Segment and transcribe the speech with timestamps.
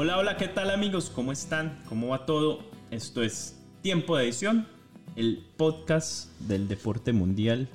[0.00, 1.10] Hola, hola, ¿qué tal amigos?
[1.12, 1.82] ¿Cómo están?
[1.88, 2.70] ¿Cómo va todo?
[2.92, 4.68] Esto es Tiempo de Edición,
[5.16, 7.68] el podcast del deporte mundial.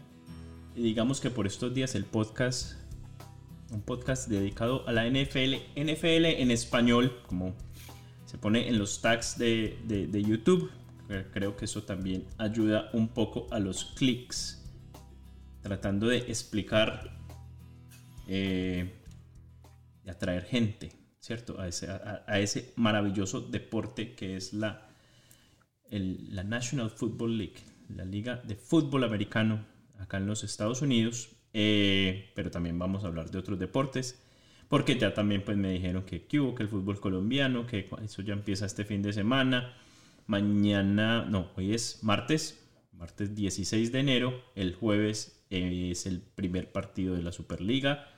[0.74, 2.76] Y digamos que por estos días el podcast,
[3.74, 7.54] un podcast dedicado a la NFL, NFL en español, como
[8.26, 9.76] se pone en los tags de,
[10.26, 10.72] YouTube.
[11.34, 14.64] Creo que eso también ayuda un poco a los clics,
[15.62, 17.20] tratando de explicar
[18.30, 18.94] eh,
[20.06, 21.58] y atraer gente, ¿cierto?
[21.58, 24.90] A ese, a, ese maravilloso deporte que es la,
[25.90, 29.66] la National Football League, la liga de fútbol americano
[30.00, 34.22] acá en los Estados Unidos, eh, pero también vamos a hablar de otros deportes,
[34.68, 38.66] porque ya también pues me dijeron que, que el fútbol colombiano, que eso ya empieza
[38.66, 39.78] este fin de semana,
[40.28, 47.16] mañana, no, hoy es martes, martes 16 de enero, el jueves es el primer partido
[47.16, 48.13] de la Superliga, eh,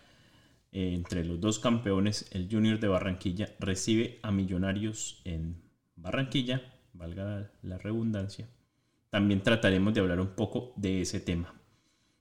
[0.72, 5.62] entre los dos campeones, el Junior de Barranquilla recibe a Millonarios en
[5.96, 6.62] Barranquilla,
[6.94, 8.50] valga la redundancia.
[9.10, 11.54] También trataremos de hablar un poco de ese tema.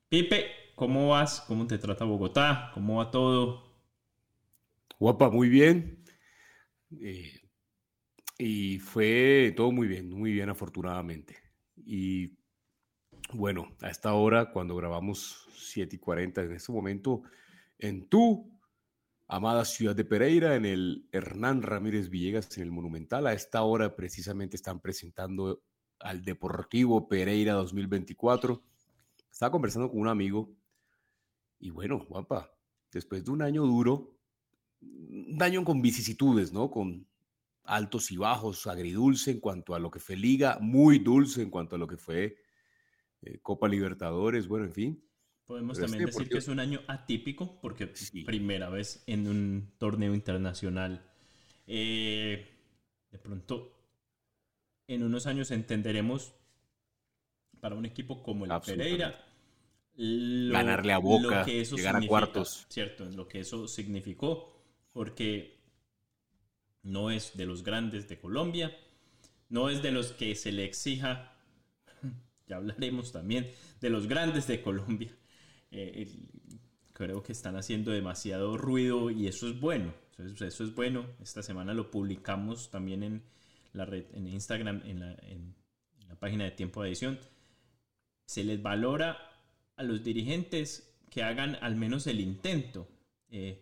[0.08, 1.40] Pipe, ¿cómo vas?
[1.40, 2.70] ¿Cómo te trata Bogotá?
[2.74, 3.74] ¿Cómo va todo?
[5.00, 6.04] Guapa, muy bien.
[7.00, 7.40] Eh,
[8.38, 11.36] y fue todo muy bien, muy bien afortunadamente.
[11.76, 12.38] Y
[13.32, 17.22] bueno, a esta hora, cuando grabamos 7 y 40, en este momento,
[17.78, 18.52] en tu
[19.26, 23.96] amada ciudad de Pereira, en el Hernán Ramírez Villegas, en el Monumental, a esta hora
[23.96, 25.62] precisamente están presentando
[25.98, 28.62] al Deportivo Pereira 2024
[29.34, 30.56] estaba conversando con un amigo
[31.58, 32.52] y bueno, guapa,
[32.92, 34.16] después de un año duro,
[34.80, 36.70] un año con vicisitudes, ¿no?
[36.70, 37.08] Con
[37.64, 41.74] altos y bajos, agridulce en cuanto a lo que fue Liga, muy dulce en cuanto
[41.74, 42.36] a lo que fue
[43.22, 45.04] eh, Copa Libertadores, bueno, en fin.
[45.46, 47.92] Podemos también decir que es un año atípico porque
[48.24, 51.04] primera vez en un torneo internacional.
[51.66, 52.48] Eh,
[53.10, 53.74] de pronto,
[54.88, 56.34] en unos años entenderemos
[57.60, 59.22] para un equipo como el Pereira.
[59.96, 62.66] Ganarle a Boca, llegar a cuartos.
[62.68, 64.52] Cierto, lo que eso significó,
[64.92, 65.60] porque
[66.82, 68.76] no es de los grandes de Colombia,
[69.50, 71.36] no es de los que se le exija,
[72.48, 73.48] ya hablaremos también,
[73.80, 75.14] de los grandes de Colombia.
[75.76, 76.08] Eh,
[76.92, 81.06] creo que están haciendo demasiado ruido y eso es bueno, eso es, bueno.
[81.20, 83.22] Esta semana lo publicamos también en
[83.72, 85.54] la red, en Instagram, en la, en
[86.08, 87.18] la página de Tiempo de Edición
[88.26, 89.18] se les valora
[89.76, 92.88] a los dirigentes que hagan al menos el intento.
[93.30, 93.60] Eh,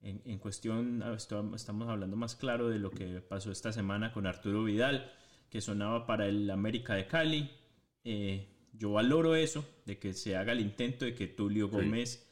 [0.00, 4.62] en, cuestión, ah, estamos hablando más claro de lo que pasó esta semana con Arturo
[4.62, 5.12] Vidal,
[5.50, 7.50] que sonaba para el América de Cali.
[8.04, 12.28] Eh, yo valoro eso, de que se haga el intento de que Tulio Gómez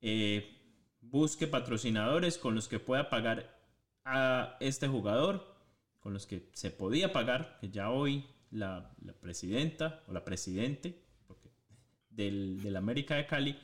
[0.00, 0.58] eh,
[1.00, 3.60] busque patrocinadores con los que pueda pagar
[4.04, 5.56] a este jugador,
[6.00, 11.02] con los que se podía pagar, que ya hoy la, presidenta o la presidente
[12.10, 13.56] del, América de Cali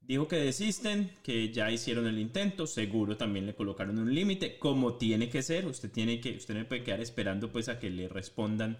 [0.00, 4.94] dijo que desisten, que ya hicieron el intento, seguro también le colocaron un límite, como
[4.94, 8.08] tiene que ser, usted tiene que, usted no puede quedar esperando pues a que le
[8.08, 8.78] respondan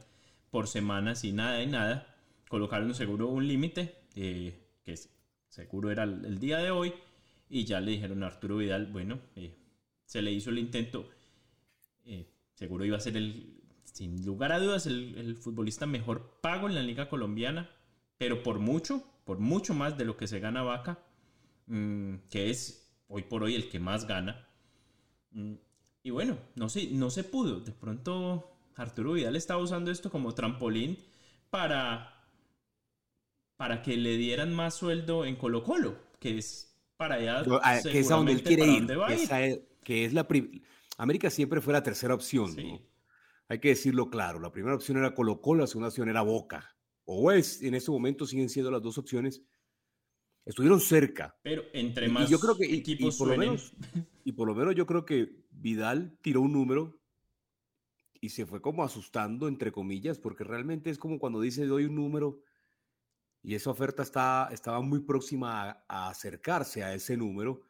[0.51, 2.15] por semanas y nada y nada,
[2.49, 4.95] colocaron seguro un límite, eh, que
[5.49, 6.93] seguro era el, día de hoy,
[7.49, 9.57] y ya le dijeron a Arturo Vidal, bueno, eh,
[10.05, 11.09] se le hizo el intento,
[12.05, 16.75] eh, seguro iba a ser el, sin lugar a dudas, el, futbolista mejor pago en
[16.75, 17.71] la liga colombiana,
[18.17, 20.99] pero por mucho, por mucho más de lo que se gana Vaca,
[21.67, 24.49] mm, que es hoy por hoy el que más gana.
[25.33, 25.55] Mm,
[26.03, 27.61] y bueno, no, sé, no se pudo.
[27.61, 30.99] De pronto Arturo Vidal estaba usando esto como trampolín
[31.51, 32.15] para,
[33.57, 37.43] para que le dieran más sueldo en Colo Colo, que es para allá.
[37.83, 38.87] Que es a donde él quiere ir.
[39.83, 40.27] que es la
[40.97, 42.55] América siempre fue la tercera opción.
[42.55, 42.81] ¿no?
[43.49, 46.77] Hay que decirlo claro, la primera opción era Colo Colo, la segunda opción era Boca.
[47.05, 49.43] O es, en este momento siguen siendo las dos opciones.
[50.45, 51.37] Estuvieron cerca.
[51.43, 53.73] Pero entre más yo creo que, equipos y, por lo menos,
[54.25, 56.99] y por lo menos yo creo que Vidal tiró un número
[58.21, 61.95] y se fue como asustando, entre comillas, porque realmente es como cuando dice doy un
[61.95, 62.41] número
[63.43, 67.63] y esa oferta está, estaba muy próxima a, a acercarse a ese número.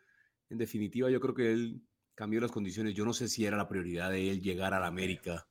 [0.49, 1.83] En definitiva, yo creo que él
[2.15, 2.95] cambió las condiciones.
[2.95, 5.47] Yo no sé si era la prioridad de él llegar a la América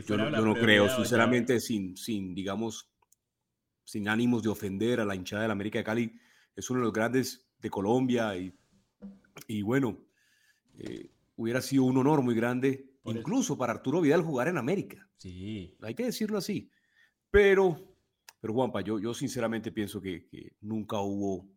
[0.00, 2.90] yo, no, creo, sinceramente, sin, sin, digamos,
[3.84, 6.20] sin ánimos de ofender a la hinchada de la América de Cali,
[6.56, 8.54] es uno de los grandes de Colombia y,
[9.48, 9.98] y bueno,
[10.78, 15.08] eh, hubiera sido un honor muy grande, incluso para Arturo Vidal jugar en América.
[15.16, 15.76] Sí.
[15.82, 16.70] Hay que decirlo así.
[17.30, 17.96] Pero,
[18.40, 21.48] pero Juanpa, yo, yo sinceramente pienso que, nunca hubo...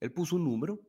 [0.00, 0.80] Él puso un número,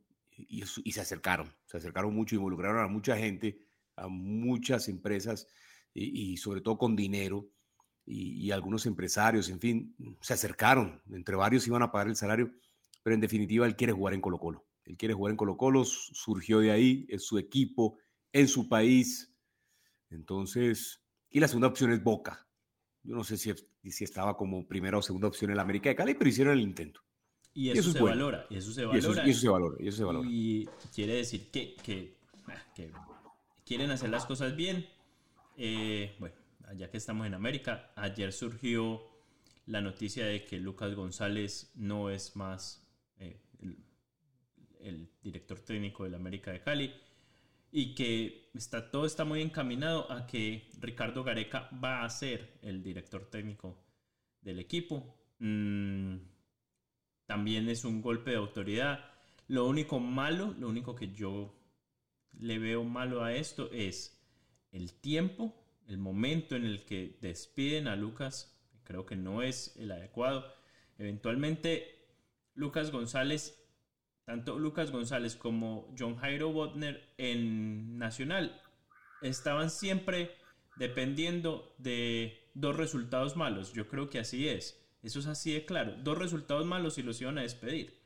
[0.48, 3.60] y, se acercaron, se acercaron mucho, involucraron a mucha gente,
[3.96, 5.48] a muchas empresas
[5.94, 7.50] y, sobre todo con dinero
[8.06, 12.52] y, algunos empresarios, en fin, se acercaron, entre varios iban a pagar el salario,
[13.04, 14.66] pero en definitiva él quiere jugar en Colo Colo.
[14.86, 17.98] Él quiere jugar en Colo Colo, surgió de ahí, es su equipo,
[18.34, 19.31] en su país.
[20.12, 22.48] Entonces, y la segunda opción es Boca.
[23.04, 23.54] Yo no sé si,
[23.90, 26.62] si estaba como primera o segunda opción en la América de Cali, pero hicieron el
[26.62, 27.02] intento.
[27.54, 28.98] Y eso, se valora, y eso se valora.
[28.98, 30.30] Y eso, se valora, y eso se valora.
[30.32, 32.18] Y quiere decir que, que,
[32.48, 32.64] ah,
[33.66, 34.88] quieren hacer las cosas bien.
[35.58, 36.36] Eh, bueno,
[36.76, 39.02] ya que estamos en América, ayer surgió
[39.66, 42.88] la noticia de que Lucas González no es más
[43.20, 43.42] eh,
[44.80, 46.94] el, director técnico del América de Cali
[47.72, 52.84] y que está, todo está muy encaminado a que Ricardo Gareca va a ser el
[52.84, 53.82] director técnico
[54.42, 55.16] del equipo.
[55.40, 56.18] Mm,
[57.26, 59.06] también es un golpe de autoridad.
[59.48, 61.58] Lo único malo, lo único que yo
[62.34, 64.22] le veo malo a esto es
[64.72, 65.56] el tiempo,
[65.88, 70.46] el momento en el que despiden a Lucas, creo que no es el adecuado.
[70.98, 72.06] Eventualmente,
[72.54, 73.61] Lucas González,
[74.26, 78.62] tanto Lucas González como John Jairo Botner en Nacional,
[79.22, 80.32] estaban siempre
[80.78, 83.74] dependiendo de dos resultados malos.
[83.74, 84.80] Yo creo que así es.
[85.04, 85.96] Eso es así de claro.
[86.04, 88.00] Dos resultados malos y los iban a despedir.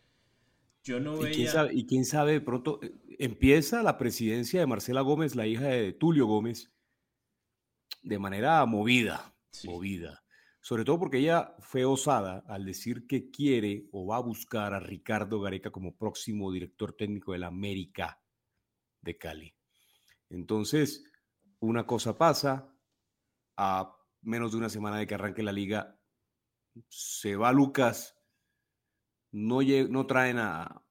[0.84, 1.32] Yo no veía...
[1.32, 5.48] ¿Y quién sabe, y quién sabe pronto eh, empieza la presidencia de Marcela Gómez, la
[5.48, 6.72] hija de Tulio Gómez,
[8.04, 9.34] de manera movida,
[9.66, 10.24] movida.
[10.66, 14.80] Sobre todo porque ella fue osada al decir que quiere o va a buscar a
[14.80, 18.20] Ricardo Gareca como próximo director técnico de la América
[19.00, 19.56] de Cali.
[20.28, 21.04] Entonces,
[21.60, 22.76] una cosa pasa,
[23.56, 26.00] a menos de una semana de que arranque la liga,
[26.90, 28.18] se va Lucas,
[29.34, 30.84] no, no traen a,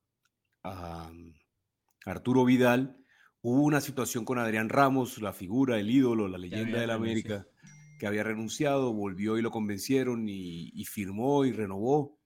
[2.06, 3.04] Arturo Vidal.
[3.42, 7.48] Hubo una situación con Adrián Ramos, la figura, el ídolo, la leyenda de la América,
[8.04, 12.20] que había renunciado, volvió y lo convencieron y, y, firmó y renovó.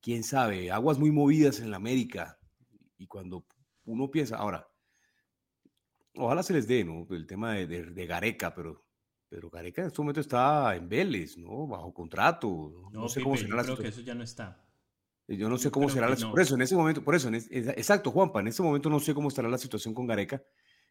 [0.00, 2.40] Quién sabe, aguas muy movidas en la América.
[2.98, 3.46] Y cuando
[3.84, 4.66] uno piensa, ahora,
[6.16, 7.06] ojalá se les dé, ¿no?
[7.10, 8.84] El tema de, de Gareca, pero
[9.28, 11.68] pero Gareca en este momento está en Vélez, ¿no?
[11.68, 12.90] Bajo contrato.
[12.90, 14.66] No, sé cómo será la creo que eso ya no está.
[15.28, 16.32] Yo no sé cómo será la situación.
[16.32, 19.28] Por eso, en ese momento, por eso, exacto, Juanpa, en este momento no sé cómo
[19.28, 20.42] estará la situación con Gareca.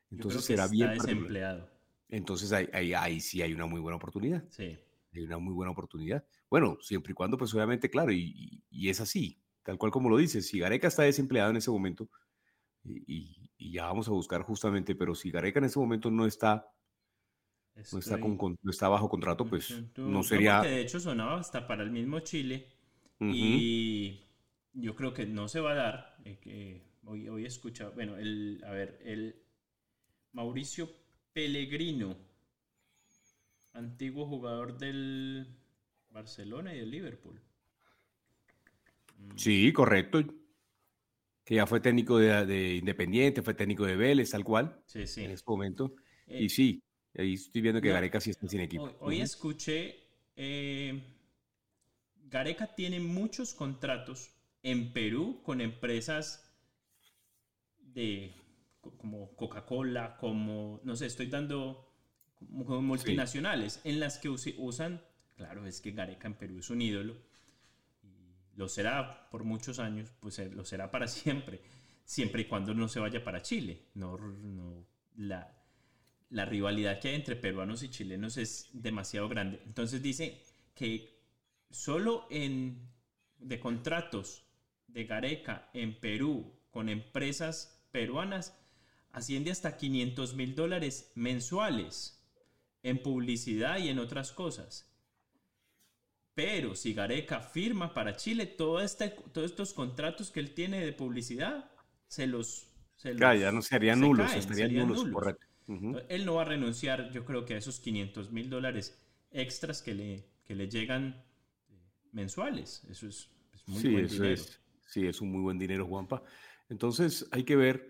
[0.10, 0.94] Entonces será bien.
[0.94, 1.81] desempleado.
[2.12, 4.44] Entonces ahí, ahí, sí hay una muy buena oportunidad.
[4.50, 4.78] Sí.
[5.14, 6.26] Hay una muy buena oportunidad.
[6.50, 10.18] Bueno, siempre y cuando, pues obviamente, claro, y, y, es así, tal cual como lo
[10.18, 10.46] dices.
[10.46, 12.10] Si Gareca está desempleado en ese momento,
[12.84, 16.68] y, y, ya vamos a buscar justamente, pero si Gareca en ese momento no está
[17.76, 20.62] no, está con, está bajo contrato, pues no sería...
[20.62, 22.68] de hecho sonaba hasta para el mismo Chile
[23.20, 24.20] y
[24.74, 26.18] yo creo que no se va a dar.
[26.26, 29.42] Eh, que hoy, hoy he escuchado, bueno, el, a ver, el
[30.34, 30.90] Mauricio
[31.34, 32.18] Pellegrino,
[33.74, 35.48] antiguo jugador del
[36.10, 37.42] Barcelona y del Liverpool.
[39.36, 40.24] Sí, correcto.
[41.44, 44.82] Que ya fue técnico de, Independiente, fue técnico de Vélez, tal cual.
[44.86, 45.24] Sí, sí.
[45.24, 45.96] En este momento.
[46.28, 46.84] y eh, sí,
[47.18, 48.90] Ahí estoy viendo que Gareca sí está sin equipo.
[49.00, 50.00] Hoy, escuché,
[50.36, 51.02] eh,
[52.30, 54.32] Gareca tiene muchos contratos
[54.64, 56.50] en Perú con empresas
[57.80, 58.34] de
[58.98, 61.88] como Coca-Cola, como, no sé, estoy dando
[62.66, 65.02] como multinacionales en las que usan,
[65.36, 67.18] claro, es que Gareca en Perú es un ídolo,
[68.56, 71.62] lo será por muchos años, pues eh, lo será para siempre,
[72.06, 73.88] siempre y cuando no se vaya para Chile.
[73.94, 74.86] No, no
[75.16, 75.56] la,
[76.30, 79.62] la rivalidad que hay entre peruanos y chilenos es demasiado grande.
[79.66, 80.42] Entonces dice
[80.74, 81.22] que
[81.70, 82.90] solo en
[83.38, 84.46] de contratos
[84.88, 88.58] de Gareca en Perú con empresas peruanas
[89.14, 92.22] asciende hasta 500 mil dólares mensuales
[92.84, 94.92] en publicidad y en otras cosas.
[96.34, 100.94] Pero si Gareca firma para Chile, todo este, todos estos contratos que él tiene de
[100.94, 101.70] publicidad
[102.08, 102.68] se los...
[102.96, 105.48] Se ya no serían nulos, serían nulos, correcto.
[106.10, 109.00] Él no va a renunciar, yo creo que a esos 500 mil dólares
[109.32, 111.24] extras que le, que le llegan
[111.70, 111.74] eh,
[112.12, 112.84] mensuales.
[112.90, 113.30] Eso es,
[113.68, 114.44] muy buen dinero.
[114.88, 116.24] sí, es un muy buen dinero, Juanpa.
[116.70, 117.90] Entonces hay que ver,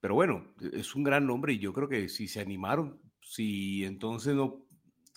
[0.00, 4.34] pero bueno, es un gran nombre y yo creo que si se animaron, si entonces
[4.34, 4.66] no,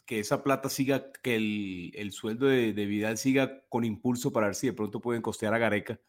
[0.05, 4.47] que esa plata siga, que el, el sueldo de, de, Vidal siga con impulso para
[4.47, 5.99] ver si de pronto pueden costear a Gareca,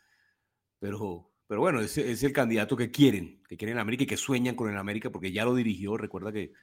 [0.78, 4.16] pero pero bueno, es, es, el candidato que quieren, que quieren en América y que
[4.16, 5.98] sueñan con el América porque ya lo dirigió.
[5.98, 6.54] Recuerda que,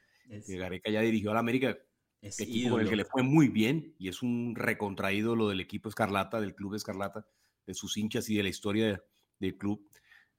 [0.47, 1.77] Gareca ya dirigió al América,
[2.23, 5.59] es equipo con el que le fue muy bien y es un recontraído lo del
[5.59, 7.27] equipo Escarlata, del club Escarlata,
[7.67, 9.03] de sus hinchas y de la historia
[9.37, 9.87] del club.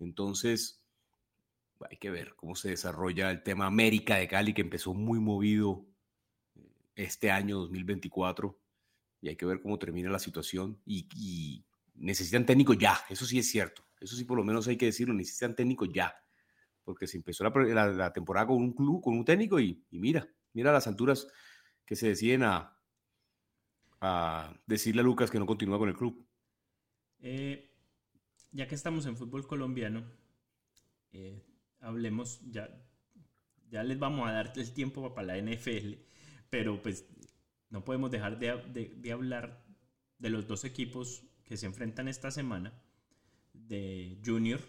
[0.00, 0.79] Entonces,
[1.88, 5.86] hay que ver cómo se desarrolla el tema América de Cali, que empezó muy movido
[6.54, 8.58] eh, este año 2024,
[9.22, 10.80] y hay que ver cómo termina la situación.
[10.84, 14.86] Y, necesitan técnico ya, eso sí es cierto, eso sí por lo menos hay que
[14.86, 16.14] decirlo, necesitan técnico ya,
[16.82, 20.86] porque se empezó la, temporada con un club, con un técnico, y, mira, mira las
[20.86, 21.28] alturas
[21.84, 22.74] que se deciden a,
[24.00, 26.26] a decirle a Lucas que no continúa con el club.
[27.18, 27.70] Eh,
[28.50, 30.10] ya que estamos en fútbol colombiano,
[31.12, 31.44] eh,
[31.80, 32.70] hablemos, ya,
[33.70, 35.94] ya les vamos a dar el tiempo para la NFL,
[36.48, 37.06] pero pues
[37.70, 39.64] no podemos dejar de, hablar
[40.18, 42.72] de los dos equipos que se enfrentan esta semana,
[43.52, 44.60] de Junior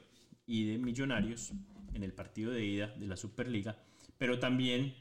[0.45, 1.51] y de Millonarios
[1.93, 3.77] en el partido de ida de la Superliga,
[4.17, 4.95] pero también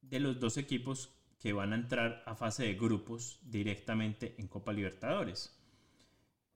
[0.00, 4.72] de los dos equipos que van a entrar a fase de grupos directamente en Copa
[4.72, 5.54] Libertadores.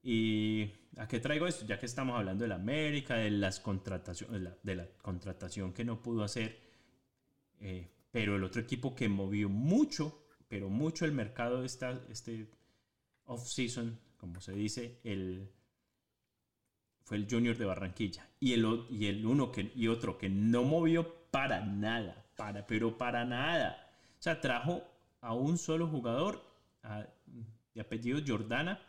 [0.02, 1.67] ¿Y a qué traigo esto?
[1.67, 6.02] Ya que estamos hablando de la América, de, las contrataciones, de, la, contratación que no
[6.02, 6.59] pudo hacer,
[7.61, 12.49] eh, pero el otro equipo que movió mucho, pero mucho el mercado esta, este
[13.25, 15.50] off-season, como se dice, el,
[17.05, 18.28] fue el Junior de Barranquilla.
[18.40, 22.97] Y el, y el uno que, y otro que no movió para nada, para, pero
[22.97, 23.90] para nada.
[24.19, 24.83] O sea, trajo
[25.21, 26.45] a un solo jugador
[27.75, 28.81] de apellido Jordana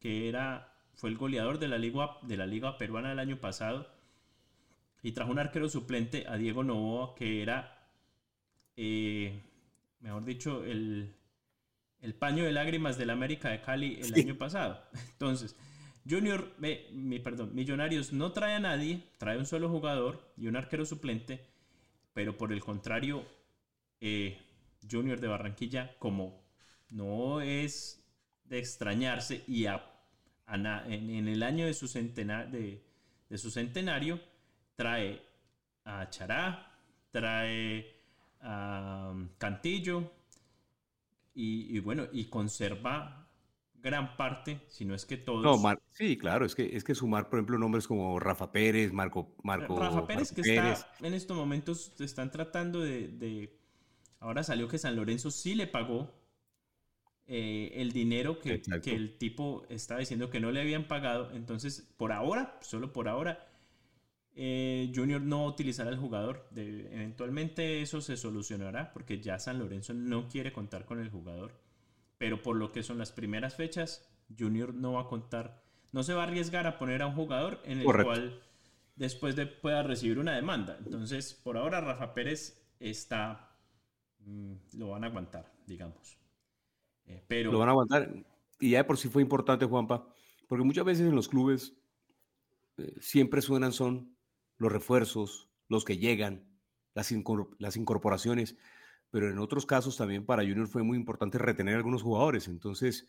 [0.00, 3.86] que era, fue el goleador de la, Liga, de la Liga Peruana del año pasado,
[5.02, 7.88] y trajo un arquero suplente a Diego Novoa, que era,
[8.76, 9.42] eh,
[10.00, 11.14] mejor dicho, el,
[12.18, 14.82] paño de lágrimas del América de Cali el año pasado.
[15.12, 15.56] Entonces,
[16.08, 16.54] Junior,
[16.92, 21.46] mi, perdón, Millonarios no trae a nadie, trae un solo jugador y un arquero suplente,
[22.14, 23.24] pero por el contrario,
[24.00, 24.38] eh,
[24.90, 26.42] Junior de Barranquilla, como
[26.90, 28.02] no es
[28.44, 29.89] de extrañarse y a
[30.54, 32.82] en, el año de su, de,
[33.36, 34.20] su centenario
[34.74, 35.22] trae
[35.84, 36.72] a Chará,
[37.10, 37.86] trae
[38.40, 40.12] a um, Cantillo
[41.34, 43.28] y, bueno, y conserva
[43.74, 45.62] gran parte, si no es que todos.
[45.92, 49.34] sí, claro, es que, es que sumar, por ejemplo, nombres como Rafa Pérez, Marco.
[49.42, 53.58] Marco Rafa Pérez, que está en estos momentos, están tratando de, de.
[54.18, 56.19] Ahora salió que San Lorenzo sí le pagó
[57.32, 61.30] eh, el dinero que, el tipo estaba diciendo que no le habían pagado.
[61.32, 63.46] Entonces, por ahora, solo por ahora,
[64.34, 66.48] eh, Junior no utilizará al jugador.
[66.56, 71.52] eventualmente eso se solucionará porque ya San Lorenzo no quiere contar con el jugador.
[72.18, 76.14] Pero por lo que son las primeras fechas, Junior no va a contar, no se
[76.14, 78.42] va a arriesgar a poner a un jugador en el cual
[78.96, 80.78] después de, pueda recibir una demanda.
[80.84, 83.54] Entonces, por ahora, Rafa Pérez está,
[84.18, 86.18] mm, lo van a aguantar, digamos.
[87.10, 87.52] Eh, pero...
[87.52, 88.12] Lo van a aguantar.
[88.60, 90.06] Y ya de por sí fue importante, Juanpa,
[90.46, 91.74] porque muchas veces en los clubes
[92.76, 94.16] eh, siempre suenan son
[94.58, 96.46] los refuerzos, los que llegan,
[96.94, 97.10] las,
[97.76, 98.56] incorporaciones,
[99.10, 102.48] pero en otros casos también para Junior fue muy importante retener a algunos jugadores.
[102.48, 103.08] Entonces,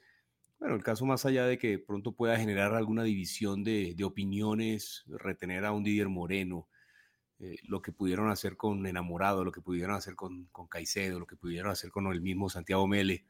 [0.60, 5.66] bueno, el caso más allá de que pronto pueda generar alguna división de, opiniones, retener
[5.66, 6.70] a un Didier Moreno,
[7.40, 11.36] eh, lo que pudieron hacer con Enamorado, lo que pudieron hacer con Caicedo, lo que
[11.36, 13.26] pudieron hacer con el mismo Santiago Mele,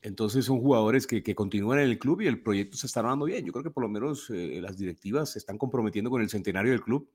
[0.00, 3.44] entonces son jugadores que, continúan en el club y el proyecto se está armando bien.
[3.44, 6.72] Yo creo que por lo menos eh, las directivas se están comprometiendo con el centenario
[6.72, 7.10] del club.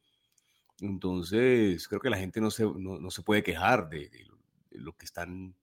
[0.79, 4.09] Entonces creo que la gente no se, no, se puede quejar de,
[4.71, 5.55] lo que están...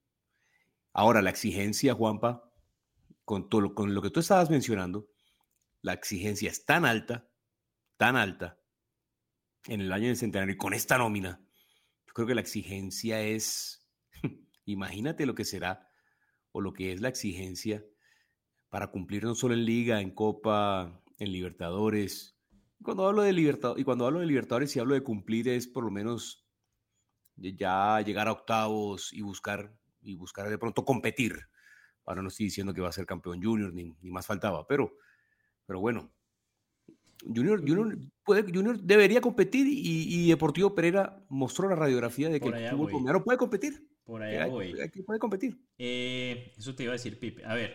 [0.93, 2.51] Ahora, la exigencia, Juanpa,
[3.25, 5.09] con, todo, con lo que tú estabas mencionando,
[5.83, 7.29] la exigencia es tan alta,
[7.97, 8.59] tan alta,
[9.67, 11.41] en el año del centenario y con esta nómina,
[12.07, 13.85] yo creo que la exigencia es,
[14.67, 15.89] imagínate lo que será
[16.55, 17.85] o lo que es la exigencia
[18.69, 22.39] para cumplir no solo en liga, en copa, en libertadores.
[22.81, 25.85] Cuando hablo de libertad y cuando hablo de libertadores y hablo de cumplir es por
[25.85, 26.47] lo menos
[27.37, 31.37] ya llegar a octavos y buscar y buscar de pronto competir.
[32.05, 34.97] Ahora no estoy diciendo que va a ser campeón junior ni, ni más faltaba, pero
[35.67, 36.13] pero bueno,
[37.23, 42.71] Junior, Junior, puede, Junior debería competir y, Deportivo Pereira mostró la radiografía de que el
[42.71, 43.89] fútbol colombiano puede competir.
[44.05, 44.81] Por allá voy.
[44.81, 45.59] Aquí puede competir.
[45.79, 47.45] Eh, eso te iba a decir, Pipe.
[47.45, 47.75] A ver.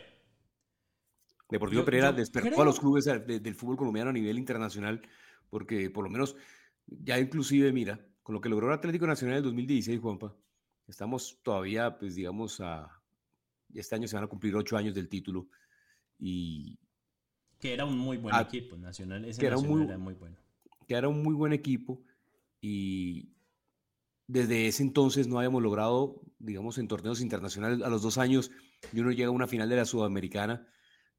[1.50, 5.02] Deportivo Pereira despertó a los clubes del fútbol colombiano a nivel internacional,
[5.50, 6.36] porque por lo menos
[6.86, 10.36] ya inclusive, mira, con lo que logró el Atlético Nacional en el 2016, Juanpa,
[10.88, 12.96] estamos todavía, pues digamos, a...
[13.74, 15.48] Este año se van a cumplir ocho años del título
[16.20, 16.78] y...
[17.60, 20.38] Que era un muy buen equipo, Nacional, ese que era, muy, era muy bueno.
[20.88, 22.02] Que era un muy buen equipo
[22.62, 23.30] y
[24.30, 28.52] desde ese entonces no habíamos logrado, digamos, en torneos internacionales a los dos años,
[28.94, 30.68] y uno llega a una final de la Sudamericana,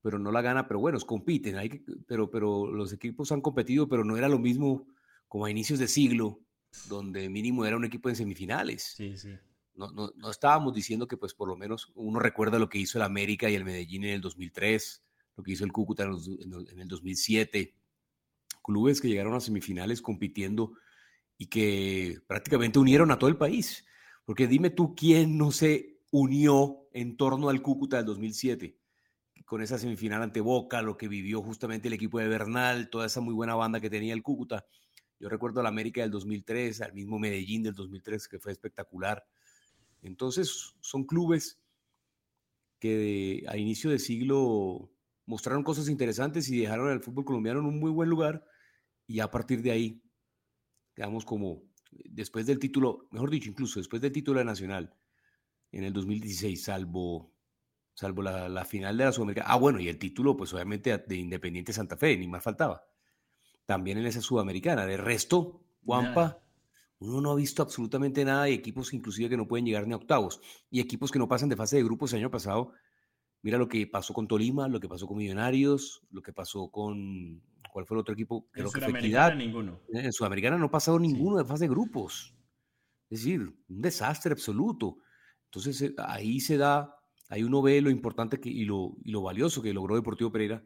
[0.00, 4.04] pero no la gana, pero bueno, compiten, hay pero, pero los equipos han competido, pero
[4.04, 4.86] no era lo mismo
[5.26, 6.40] como a inicios de siglo,
[6.88, 8.94] donde mínimo era un equipo en semifinales.
[8.96, 9.30] Sí, sí.
[9.74, 12.98] No, no, no, estábamos diciendo que pues por lo menos uno recuerda lo que hizo
[12.98, 15.02] el América y el Medellín en el 2003,
[15.36, 17.74] lo que hizo el Cúcuta en el 2007,
[18.62, 20.74] clubes que llegaron a semifinales compitiendo
[21.40, 23.86] y que prácticamente unieron a todo el país.
[24.26, 28.76] Porque dime tú quién no se unió en torno al Cúcuta del 2007,
[29.46, 33.22] con esa semifinal ante Boca, lo que vivió justamente el equipo de Bernal, toda esa
[33.22, 34.66] muy buena banda que tenía el Cúcuta.
[35.18, 39.24] Yo recuerdo al América del 2003, al mismo Medellín del 2003, que fue espectacular.
[40.02, 41.58] Entonces, son clubes
[42.78, 44.92] que a inicio de siglo
[45.24, 48.44] mostraron cosas interesantes y dejaron al fútbol colombiano en un muy buen lugar.
[49.06, 50.02] Y a partir de ahí,
[50.94, 54.94] quedamos como, después del título, mejor dicho, incluso después del título de Nacional,
[55.72, 57.32] en el 2016, salvo,
[57.94, 59.48] salvo la, final de la Sudamericana.
[59.50, 62.84] Ah, bueno, y el título, pues obviamente de Independiente Santa Fe, ni más faltaba.
[63.66, 64.84] También en esa Sudamericana.
[64.86, 66.42] De resto, Juanpa,
[66.98, 69.96] uno no ha visto absolutamente nada y equipos inclusive que no pueden llegar ni a
[69.96, 70.40] octavos.
[70.70, 72.72] Y equipos que no pasan de fase de grupos el año pasado.
[73.42, 77.42] Mira lo que pasó con Tolima, lo que pasó con Millonarios, lo que pasó con.
[77.72, 78.48] ¿Cuál fue el otro equipo?
[78.50, 79.80] Creo en Sudamericana ninguno.
[79.92, 82.34] En Sudamericana no ha pasado ninguno de fase de grupos.
[83.08, 84.98] Es decir, un desastre absoluto.
[85.46, 86.96] Entonces eh, ahí se da,
[87.28, 90.64] ahí uno ve lo importante que, y, lo, y lo valioso que logró Deportivo Pereira.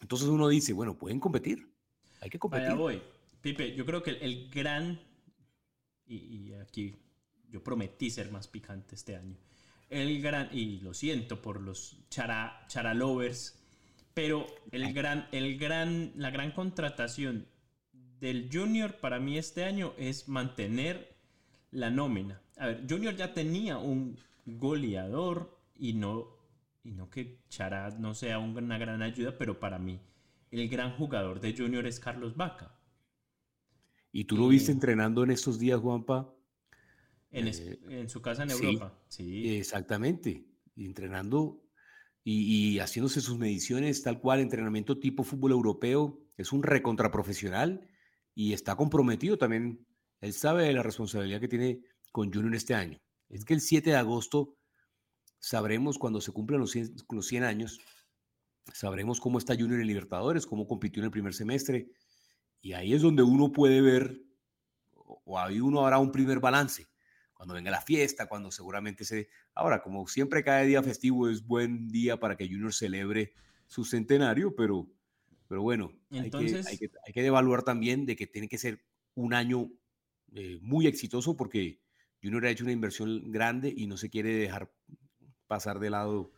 [0.00, 1.72] Entonces uno dice, bueno, pueden competir,
[2.20, 2.66] hay que competir.
[2.66, 3.02] Allá voy.
[3.40, 5.00] Pipe, yo creo que el, gran,
[6.06, 6.96] y, aquí
[7.48, 9.36] yo prometí ser más picante este año,
[9.90, 13.63] el gran, y lo siento por los chara, charalovers,
[14.14, 17.46] pero el gran, el gran, la gran contratación
[18.20, 21.16] del Junior para mí este año es mantener
[21.72, 22.40] la nómina.
[22.56, 24.16] A ver, Junior ya tenía un
[24.46, 26.28] goleador y no,
[26.84, 30.00] y no que Chara no sea una gran ayuda, pero para mí
[30.52, 32.78] el gran jugador de Junior es Carlos Vaca.
[34.12, 36.32] ¿Y tú lo viste entrenando en estos días, Juanpa?
[37.32, 39.56] En, eh, en su casa en Europa, sí.
[39.56, 40.46] Exactamente,
[40.76, 41.63] entrenando
[42.24, 47.86] y, y, haciéndose sus mediciones tal cual, entrenamiento tipo fútbol europeo, es un recontraprofesional
[48.34, 49.86] y está comprometido también.
[50.20, 52.98] Él sabe de la responsabilidad que tiene con Junior este año.
[53.28, 54.56] Es que el 7 de agosto
[55.38, 57.80] sabremos cuando se cumplan los 100, los 100 años,
[58.72, 61.88] sabremos cómo está Junior en Libertadores, cómo compitió en el primer semestre,
[62.62, 64.22] y ahí es donde uno puede ver,
[64.94, 66.86] o ahí uno hará un primer balance,
[67.34, 69.28] cuando venga la fiesta, cuando seguramente se...
[69.54, 73.34] Ahora, como siempre cada día festivo es buen día para que Junior celebre
[73.66, 74.88] su centenario, pero,
[75.48, 76.66] pero bueno, Entonces...
[76.66, 79.70] hay, que, hay, que, evaluar también de que tiene que ser un año
[80.32, 81.80] eh, muy exitoso porque
[82.22, 84.72] Junior ha hecho una inversión grande y no se quiere dejar
[85.46, 86.32] pasar de lado,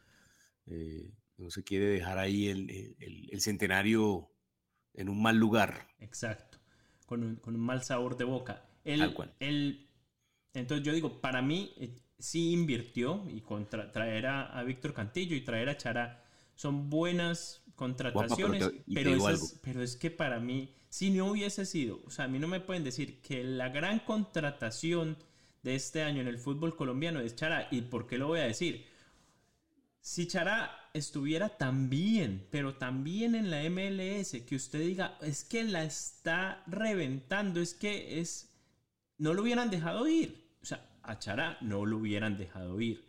[0.67, 4.31] eh, no se quiere dejar ahí el, centenario
[4.95, 5.89] en un mal lugar.
[6.01, 6.59] Exacto,
[7.07, 8.69] con un, mal sabor de boca.
[8.85, 9.35] El, Tal cual.
[10.61, 15.43] Entonces yo digo, para mí eh, sí invirtió y contra, traer a, Víctor Cantillo y
[15.43, 21.27] traer a Chara son buenas contrataciones, pero, es, pero es que para mí, si no
[21.27, 25.19] hubiese sido, o sea, a mí no me pueden decir que la gran contratación
[25.67, 27.67] de este año en el fútbol colombiano es Chará.
[27.73, 28.87] ¿Y por qué lo voy a decir?
[30.01, 35.65] Si Chará estuviera tan bien, pero también en la MLS, que usted diga, es que
[35.65, 38.55] la está reventando, es que es...
[39.19, 40.46] No lo hubieran dejado ir.
[40.67, 43.05] O sea, a Chará no lo hubieran dejado ir.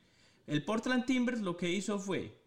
[0.46, 2.38] El Portland Timbers lo que hizo fue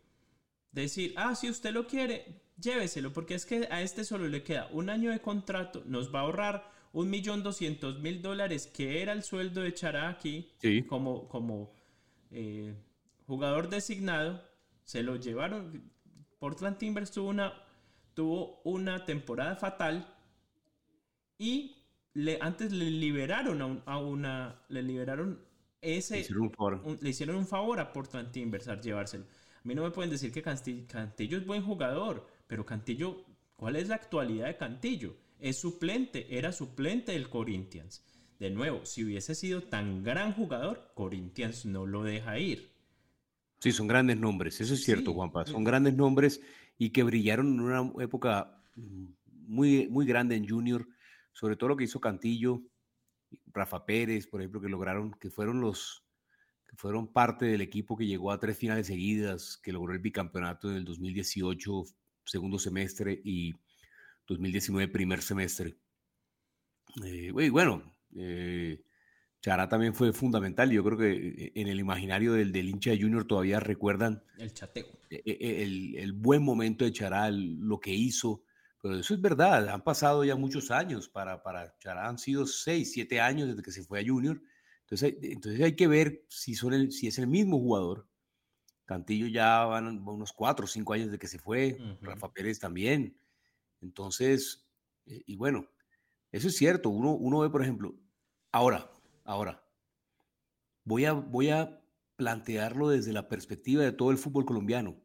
[0.71, 4.69] decir, ah, si usted lo quiere, lléveselo, porque es que a este solo le queda
[4.71, 9.13] un año de contrato, nos va a ahorrar un millón doscientos mil dólares, que era
[9.13, 10.49] el sueldo de Charaki
[10.87, 11.73] como, como
[12.31, 12.73] eh,
[13.27, 14.41] jugador designado,
[14.85, 15.91] se lo llevaron.
[16.39, 17.53] Portland Timbers tuvo una,
[18.15, 20.15] tuvo una temporada fatal
[21.37, 21.80] y
[22.15, 25.41] le, antes le liberaron a, una, le liberaron
[25.81, 26.53] ese, le hicieron,
[26.85, 29.25] un le hicieron un favor a Portland Timbers al llevárselo.
[29.25, 33.25] A mí no me pueden decir que Cantillo es buen jugador, pero Cantillo,
[33.57, 35.15] ¿cuál es la actualidad de Cantillo?
[35.41, 38.05] es suplente, era suplente del Corinthians.
[38.39, 42.71] De nuevo, si hubiese sido tan gran jugador, Corinthians no lo deja ir.
[43.59, 45.45] Sí, son grandes nombres, eso es cierto, Juanpa.
[45.45, 46.41] Son grandes nombres
[46.79, 48.63] y que brillaron en una época
[49.47, 50.89] muy, muy grande en Junior,
[51.41, 52.61] sobre todo lo que hizo Cantillo,
[53.47, 56.05] Rafa Pérez, por ejemplo, que lograron, que fueron los
[56.69, 60.71] que fueron parte del equipo que llegó a tres finales seguidas, que logró el bicampeonato
[60.71, 61.83] en el 2018,
[62.27, 63.55] segundo semestre, y
[64.29, 65.79] 2019, primer semestre.
[67.03, 67.83] Eh, bueno,
[68.15, 68.85] eh,
[69.41, 70.71] Chará también fue fundamental.
[70.71, 74.87] Yo creo que eh, en el imaginario del, del hincha Junior todavía recuerdan el chateo.
[75.09, 78.45] Eh, eh, el, buen momento de Chará, lo que hizo.
[78.81, 81.09] Pero eso es verdad, han pasado ya muchos años.
[81.09, 84.41] Para, para Chará han sido seis, siete años desde que se fue a Junior.
[84.83, 88.09] Entonces, entonces hay que ver si, son el, si es el mismo jugador.
[88.87, 93.17] Cantillo ya van unos cuatro o cinco años de que se fue, Rafa Pérez también.
[93.81, 94.67] Entonces,
[95.07, 95.69] y bueno,
[96.33, 96.91] eso es cierto.
[96.91, 97.95] Uno, uno ve, por ejemplo,
[98.51, 98.91] ahora,
[99.31, 99.63] Ahora,
[100.83, 101.81] voy a, voy a
[102.17, 104.97] plantearlo desde la perspectiva de todo el fútbol colombiano.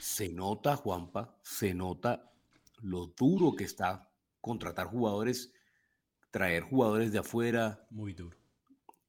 [0.00, 2.32] Se nota, Juanpa, se nota
[2.82, 4.10] lo duro que está
[4.40, 5.52] contratar jugadores,
[6.30, 7.86] traer jugadores de afuera.
[7.90, 8.36] Muy duro.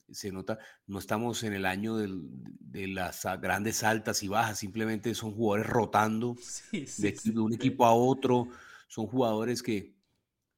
[0.10, 5.34] Se nota, no estamos en el año de las grandes altas y bajas, simplemente son
[5.34, 6.36] jugadores rotando
[6.72, 8.48] de, un equipo a otro,
[8.88, 9.98] son jugadores que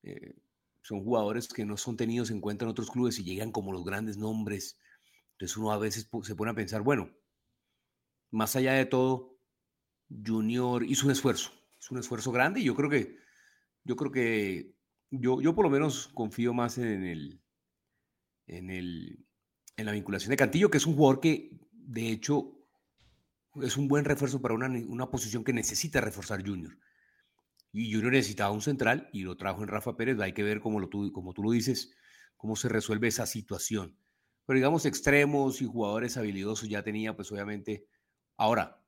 [0.03, 0.35] eh,
[0.83, 3.83] son jugadores que no son tenidos en cuenta en otros clubes y llegan como los
[3.83, 4.77] grandes nombres.
[5.33, 7.09] Entonces uno a veces se pone a pensar, bueno,
[8.31, 9.37] más allá de todo,
[10.09, 13.17] Junior hizo un esfuerzo, hizo un esfuerzo grande y yo creo que,
[13.83, 14.75] yo creo que,
[15.11, 17.41] yo, yo por lo menos confío más en el,
[18.47, 19.25] en el,
[19.77, 22.59] en la vinculación de Cantillo, que es un jugador que, de hecho,
[23.61, 26.77] es un buen refuerzo para una, una posición que necesita reforzar Junior.
[27.71, 30.19] Y Junior necesitaba un central y lo trajo en Rafa Pérez.
[30.19, 31.93] Hay que ver cómo, lo, tú, como tú lo dices,
[32.35, 33.97] cómo se resuelve esa situación.
[34.45, 37.85] Pero digamos, extremos y jugadores habilidosos ya tenía, pues obviamente.
[38.37, 38.81] Ahora,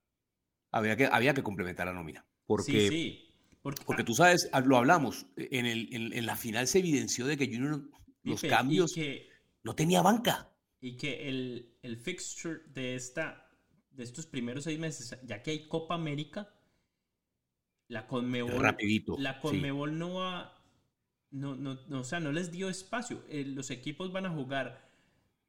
[0.72, 2.26] había que, había que complementar la nómina.
[2.52, 3.30] Porque, sí,
[3.62, 7.38] Porque, porque, tú sabes, ah, lo hablamos, en, el, en, la final se evidenció de
[7.38, 7.82] que Junior,
[8.24, 9.30] los cambios, que,
[9.64, 10.54] no tenía banca.
[10.82, 13.50] Y que el, el fixture de, esta,
[13.92, 16.54] de estos primeros seis meses, ya que hay Copa América,
[17.88, 18.62] la Conmebol,
[19.18, 20.62] la Conmebol no va,
[21.30, 23.24] no, no, no, o sea, no les dio espacio.
[23.30, 24.92] Eh, los equipos van a jugar,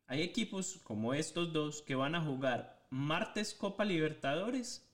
[0.06, 4.88] hay equipos como estos dos que van a jugar martes Copa Libertadores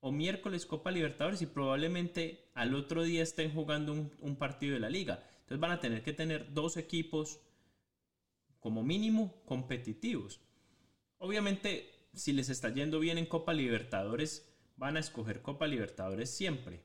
[0.00, 4.90] o miércoles Copa Libertadores y probablemente al otro día estén jugando un, partido de la
[4.90, 5.22] liga.
[5.40, 7.40] Entonces van a tener que tener dos equipos
[8.58, 10.40] como mínimo competitivos.
[11.18, 16.80] Obviamente, si les está yendo bien en Copa Libertadores, van a escoger Copa Libertadores siempre.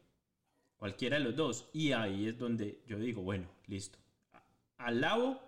[0.76, 1.70] Cualquiera de los dos.
[1.74, 3.98] Y ahí es donde yo digo, bueno, listo.
[4.78, 5.40] Alabo,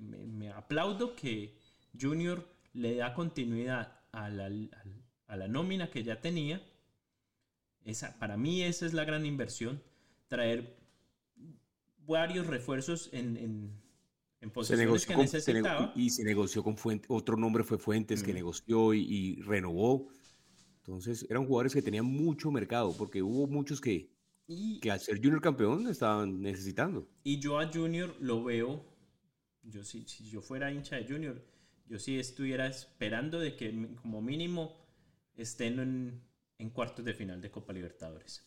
[0.00, 1.58] me, me aplaudo que
[1.98, 4.50] Junior le da continuidad a la,
[5.28, 6.60] a la nómina que ya tenía.
[7.86, 9.80] Esa, para mí esa es la gran inversión.
[10.26, 10.76] Traer
[12.04, 13.70] varios refuerzos en, en,
[14.40, 15.92] en posiciones que necesitaba.
[15.94, 17.08] y se negoció con Fuentes.
[17.10, 20.08] Otro nombre fue Fuentes que negoció y renovó.
[20.78, 24.10] Entonces eran jugadores que tenían mucho mercado, porque hubo muchos que,
[24.80, 27.08] que al ser Junior campeón estaban necesitando.
[27.22, 28.84] Y yo a Junior lo veo,
[29.62, 31.44] yo si, si yo fuera hincha de Junior,
[31.86, 34.76] yo sí estuviera esperando de que como mínimo
[35.36, 36.22] estén en,
[36.58, 38.46] en cuartos de final de Copa Libertadores.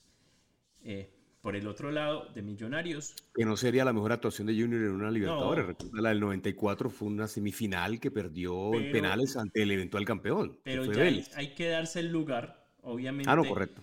[0.84, 3.15] Eh, por el otro lado, de Millonarios.
[3.34, 5.67] Que no sería la mejor actuación de Junior en una Libertadores.
[5.67, 10.60] Recuerda, la del 94 fue una semifinal que perdió en penales ante el eventual campeón.
[10.63, 11.04] Pero ya
[11.36, 13.30] hay, que darse el lugar, obviamente.
[13.30, 13.82] Ah, no, correcto.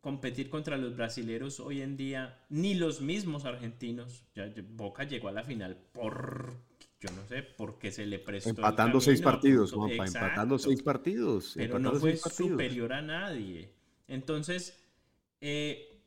[0.00, 4.24] Competir contra los brasileros hoy en día, ni los mismos argentinos.
[4.34, 6.56] Ya, Boca llegó a la final por
[7.00, 8.50] yo no sé, porque se le prestó.
[8.50, 11.54] Empatando seis partidos, Juanpa, empatando seis partidos.
[11.56, 13.72] Pero no fue superior a nadie.
[14.06, 14.78] Entonces,
[15.40, 16.02] eh,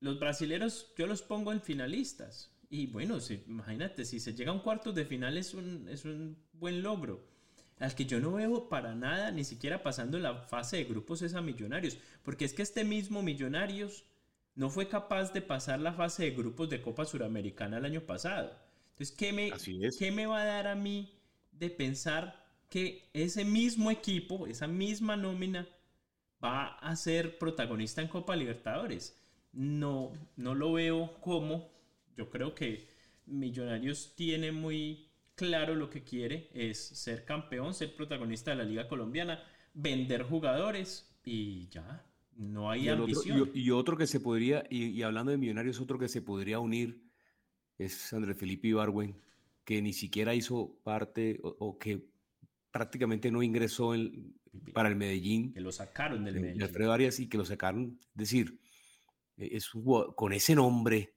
[0.00, 2.50] los brasileros yo los pongo en finalistas.
[2.68, 6.04] Y bueno, si, imagínate, si se llega a un cuarto de final es un, es
[6.04, 7.24] un buen logro.
[7.78, 11.34] Al que yo no veo para nada, ni siquiera pasando la fase de grupos, es
[11.34, 11.98] a Millonarios.
[12.24, 14.04] Porque es que este mismo Millonarios
[14.56, 18.52] no fue capaz de pasar la fase de grupos de Copa Suramericana el año pasado.
[18.94, 19.52] Entonces, ¿qué me,
[19.98, 21.12] ¿qué me va a dar a mí
[21.52, 25.68] de pensar que ese mismo equipo, esa misma nómina,
[26.42, 29.20] va a ser protagonista en Copa Libertadores?
[29.54, 31.70] no, no lo veo como.
[32.16, 32.88] Yo creo que
[33.26, 38.86] Millonarios tiene muy claro lo que quiere, es ser campeón, ser protagonista de la Liga
[38.86, 42.04] Colombiana, vender jugadores y ya,
[42.36, 43.50] no hay ambición.
[43.54, 47.03] y, otro que se podría, y, hablando de Millonarios, otro que se podría unir
[47.78, 49.16] es Andrés Felipe Ibargüen,
[49.64, 52.06] que ni siquiera hizo parte o, que
[52.70, 53.94] prácticamente no ingresó
[54.72, 55.52] para el Medellín.
[55.52, 56.62] Que lo sacaron del Medellín.
[56.62, 57.98] Alfredo Arias y que lo sacaron.
[58.14, 58.58] Es decir,
[59.36, 59.70] e-, es
[60.14, 61.14] con ese nombre.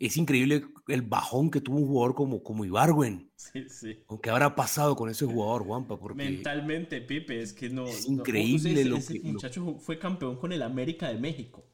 [0.00, 3.30] Es increíble el bajón que tuvo un jugador como, como Ibarwen.
[3.36, 3.98] Sí, sí.
[4.20, 5.96] ¿Qué habrá pasado con ese jugador, Juanpa?
[5.96, 7.86] Porque Mentalmente, Pipe, es que no.
[7.86, 11.64] Es increíble lo ese muchacho fue campeón con el América de México.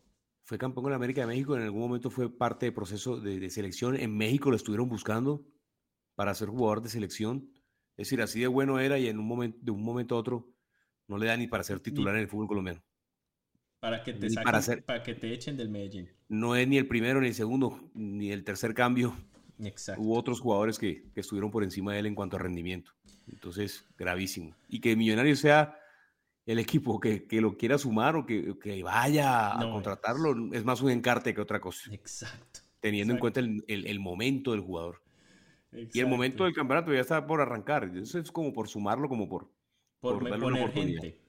[0.52, 1.56] Fue campeón con el América de México.
[1.56, 3.96] En algún momento fue parte del proceso de, selección.
[3.96, 5.46] En México lo estuvieron buscando.
[6.14, 7.50] para ser jugador de selección.
[7.96, 10.52] Es decir, así de bueno era y en un momento, de un momento a otro
[11.08, 12.84] no le da ni para ser titular en el fútbol colombiano.
[13.80, 16.10] Para que te saquen, para, que te echen del Medellín.
[16.28, 19.16] No es ni el primero, ni el segundo, ni el tercer cambio.
[19.58, 20.02] Exacto.
[20.02, 22.92] Hubo otros jugadores que, que, estuvieron por encima de él en cuanto a rendimiento.
[23.26, 24.54] Entonces, gravísimo.
[24.68, 25.78] Y que Millonario sea
[26.46, 30.64] el equipo que, que lo quiera sumar o que, que vaya a contratarlo, es...
[30.64, 31.92] más un encarte que otra cosa.
[31.92, 32.60] Exacto.
[32.80, 35.02] Teniendo en cuenta el, el, el, momento del jugador.
[35.72, 37.90] Y el momento del campeonato ya está por arrancar.
[37.96, 39.50] Eso es como por sumarlo, como por,
[40.00, 41.20] por, por darle poner gente.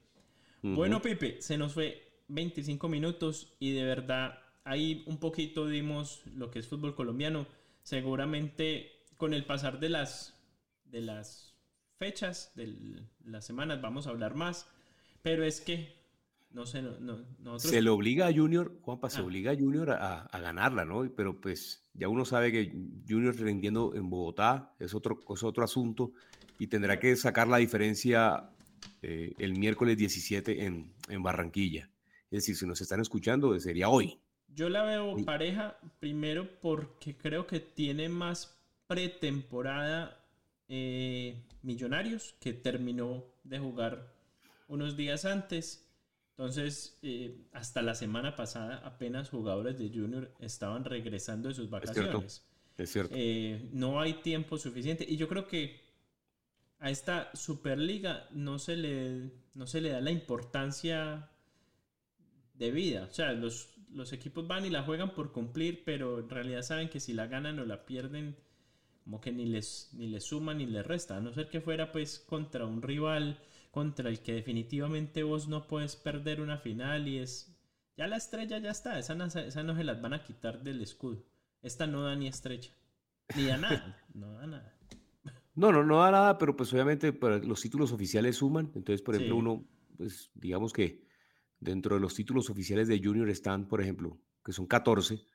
[0.62, 6.50] Bueno, Pepe, se nos fue 25 minutos y de verdad ahí un poquito dimos lo
[6.50, 7.46] que es fútbol colombiano.
[7.82, 10.34] Seguramente con el pasar de las,
[10.84, 11.54] de las
[11.98, 14.68] fechas, de las semanas, vamos a hablar más.
[15.24, 15.88] Pero es que,
[16.52, 19.24] no sé, no, Se le obliga a Junior, Juanpa, se ah.
[19.24, 21.10] obliga a Junior a, ganarla, ¿no?
[21.16, 22.70] Pero pues ya uno sabe que
[23.08, 26.12] Junior rindiendo en Bogotá es otro, es otro asunto
[26.58, 28.50] y tendrá que sacar la diferencia
[29.00, 31.88] eh, el miércoles 17 en, en Barranquilla.
[32.30, 34.20] Es decir, si nos están escuchando, sería hoy.
[34.48, 40.22] Yo la veo pareja primero porque creo que tiene más pretemporada
[40.68, 44.13] eh, Millonarios que terminó de jugar
[44.68, 45.88] unos días antes.
[46.30, 52.44] Entonces, eh, hasta la semana pasada apenas jugadores de Junior estaban regresando de sus vacaciones.
[52.76, 53.14] Es cierto.
[53.16, 55.06] Eh, no hay tiempo suficiente.
[55.08, 55.80] Y yo creo que
[56.80, 61.30] a esta Superliga no se le, no se le da la importancia
[62.54, 63.06] de vida.
[63.08, 66.88] O sea, los, los equipos van y la juegan por cumplir, pero en realidad saben
[66.88, 68.36] que si la ganan o la pierden,
[69.04, 71.16] como que ni les, ni les suma ni les resta.
[71.16, 73.38] A no ser que fuera pues contra un rival
[73.74, 77.50] contra el que definitivamente vos no puedes perder una final y es...
[77.96, 80.80] Ya la estrella ya está, esa no, esa no se las van a quitar del
[80.80, 81.22] escudo.
[81.60, 82.70] Esta no da ni estrella.
[83.36, 84.00] Ni da nada.
[84.14, 84.78] No da nada.
[85.56, 88.70] No, no, no da nada, pero pues obviamente los títulos oficiales suman.
[88.74, 91.04] Entonces, por ejemplo, uno, pues digamos que
[91.64, 95.26] Dentro de los títulos oficiales de Junior están, por ejemplo, que son 14,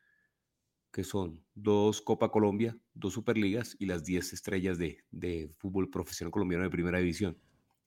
[0.92, 6.32] que son dos Copa Colombia, dos Superligas y las 10 estrellas de, de fútbol profesional
[6.32, 7.36] colombiano de primera división.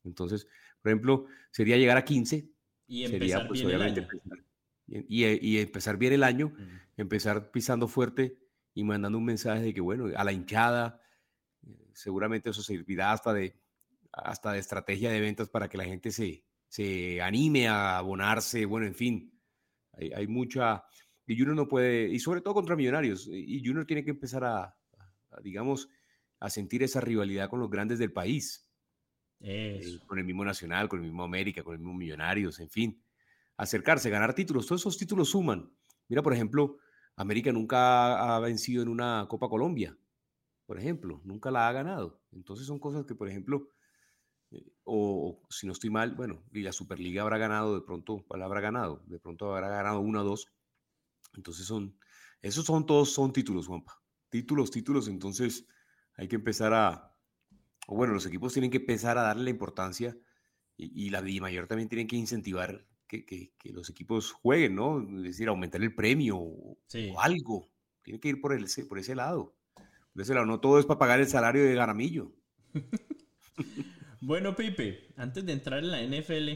[0.04, 0.46] Entonces,
[0.80, 2.48] por ejemplo, sería llegar a 15.
[2.86, 4.08] Y empezar pues, bien el año.
[4.86, 6.52] y, empezar bien el año,
[6.96, 8.38] empezar pisando fuerte
[8.74, 11.00] y mandando un mensaje de que, bueno, a la hinchada,
[11.66, 13.56] eh, seguramente eso servirá hasta de,
[14.12, 18.86] hasta de estrategia de ventas para que la gente se, se anime a abonarse, bueno,
[18.86, 19.32] en fin,
[19.92, 20.84] hay, mucha...
[21.26, 24.76] Y Junior no puede, y sobre todo contra Millonarios, y Junior tiene que empezar a,
[25.42, 25.88] digamos,
[26.40, 28.68] a sentir esa rivalidad con los grandes del país.
[29.44, 33.02] Eh, con el mismo Nacional, con el mismo América, con el mismo Millonarios, en fin.
[33.56, 35.70] Acercarse, ganar títulos, todos esos títulos suman.
[36.08, 36.78] Mira, por ejemplo,
[37.16, 39.96] América nunca ha vencido en una Copa Colombia,
[40.66, 42.22] por ejemplo, nunca la ha ganado.
[42.30, 43.68] Entonces son cosas que, por ejemplo,
[44.84, 48.60] o, si no estoy mal, bueno, y la Superliga habrá ganado, de pronto, ¿cuál habrá
[48.60, 49.02] ganado?
[49.06, 50.46] De pronto habrá ganado una o dos.
[51.34, 51.98] Entonces son,
[52.40, 54.00] esos son todos, son títulos, Juanpa.
[54.28, 55.66] Títulos, títulos, entonces
[56.16, 57.11] hay que empezar a,
[57.86, 60.16] o bueno, los equipos tienen que empezar a darle la importancia
[60.76, 65.00] y, la y mayor también tienen que incentivar que, que, los equipos jueguen, ¿no?
[65.18, 66.78] Es decir, aumentar el premio o,
[67.18, 67.70] algo.
[68.02, 69.54] Tiene que ir por, el, por ese lado.
[70.12, 72.32] Por ese lado, no todo es para pagar el salario de Garamillo.
[74.24, 76.50] Bueno, Pipe, antes de entrar en la NFL,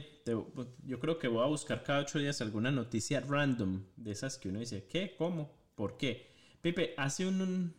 [0.85, 4.51] yo creo que voy a buscar cada ocho días alguna noticia random de esas que
[4.51, 5.17] uno dice, ¿qué?
[5.19, 5.53] ¿Cómo?
[5.75, 6.33] ¿Por qué?
[6.61, 7.75] Pipe, hace un,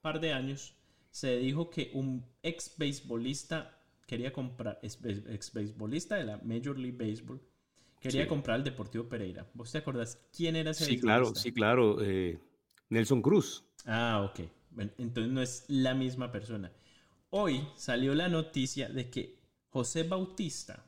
[0.00, 0.74] par de años
[1.16, 7.40] se dijo que un ex beisbolista quería comprar, ex beisbolista de la Major League Baseball,
[7.98, 9.48] quería comprar el Deportivo Pereira.
[9.54, 12.04] ¿Vos te acordás quién era ese Sí, claro, sí, claro.
[12.04, 12.38] Eh,
[12.90, 13.64] Nelson Cruz.
[13.86, 14.40] Ah, ok.
[14.98, 16.70] entonces no es la misma persona.
[17.30, 19.38] Hoy salió la noticia de que
[19.70, 20.84] José Bautista,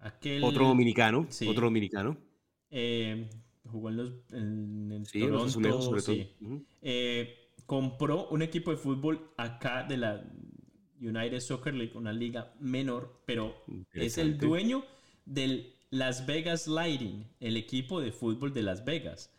[0.00, 0.44] aquel...
[0.44, 2.18] Otro dominicano, otro dominicano.
[2.68, 3.30] Eh,
[3.64, 4.12] jugó en los...
[4.30, 6.16] En, sí, Toronto, sobre todo.
[6.82, 10.24] Eh, compró un equipo de fútbol acá de la
[11.00, 13.54] United Soccer League, una liga menor, pero
[13.92, 14.84] es el dueño
[15.24, 19.32] del Las Vegas Lighting, el equipo de fútbol de Las Vegas.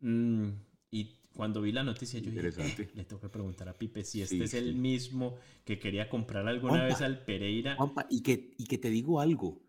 [0.00, 0.50] Mm,
[0.90, 4.22] y cuando vi la noticia, yo dije, eh, le tengo que preguntar a Pipe si
[4.22, 7.76] este es el mismo que quería comprar alguna vez al Pereira.
[8.08, 9.62] y que, y que te digo algo,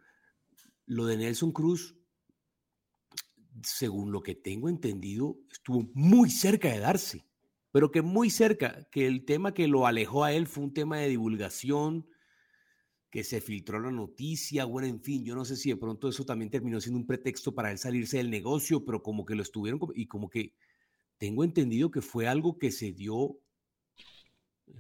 [0.86, 1.96] lo de Nelson Cruz,
[3.64, 7.25] según lo que tengo entendido, estuvo muy cerca de darse,
[7.76, 11.00] pero que muy cerca, que el tema que lo alejó a él fue un tema
[11.00, 12.08] de divulgación,
[13.10, 16.24] que se filtró la noticia, bueno, en fin, yo no sé si de pronto eso
[16.24, 19.82] también terminó siendo un pretexto para él salirse del negocio, pero como que lo estuvieron
[19.94, 20.56] y como que
[21.18, 23.42] tengo entendido que fue algo que se dio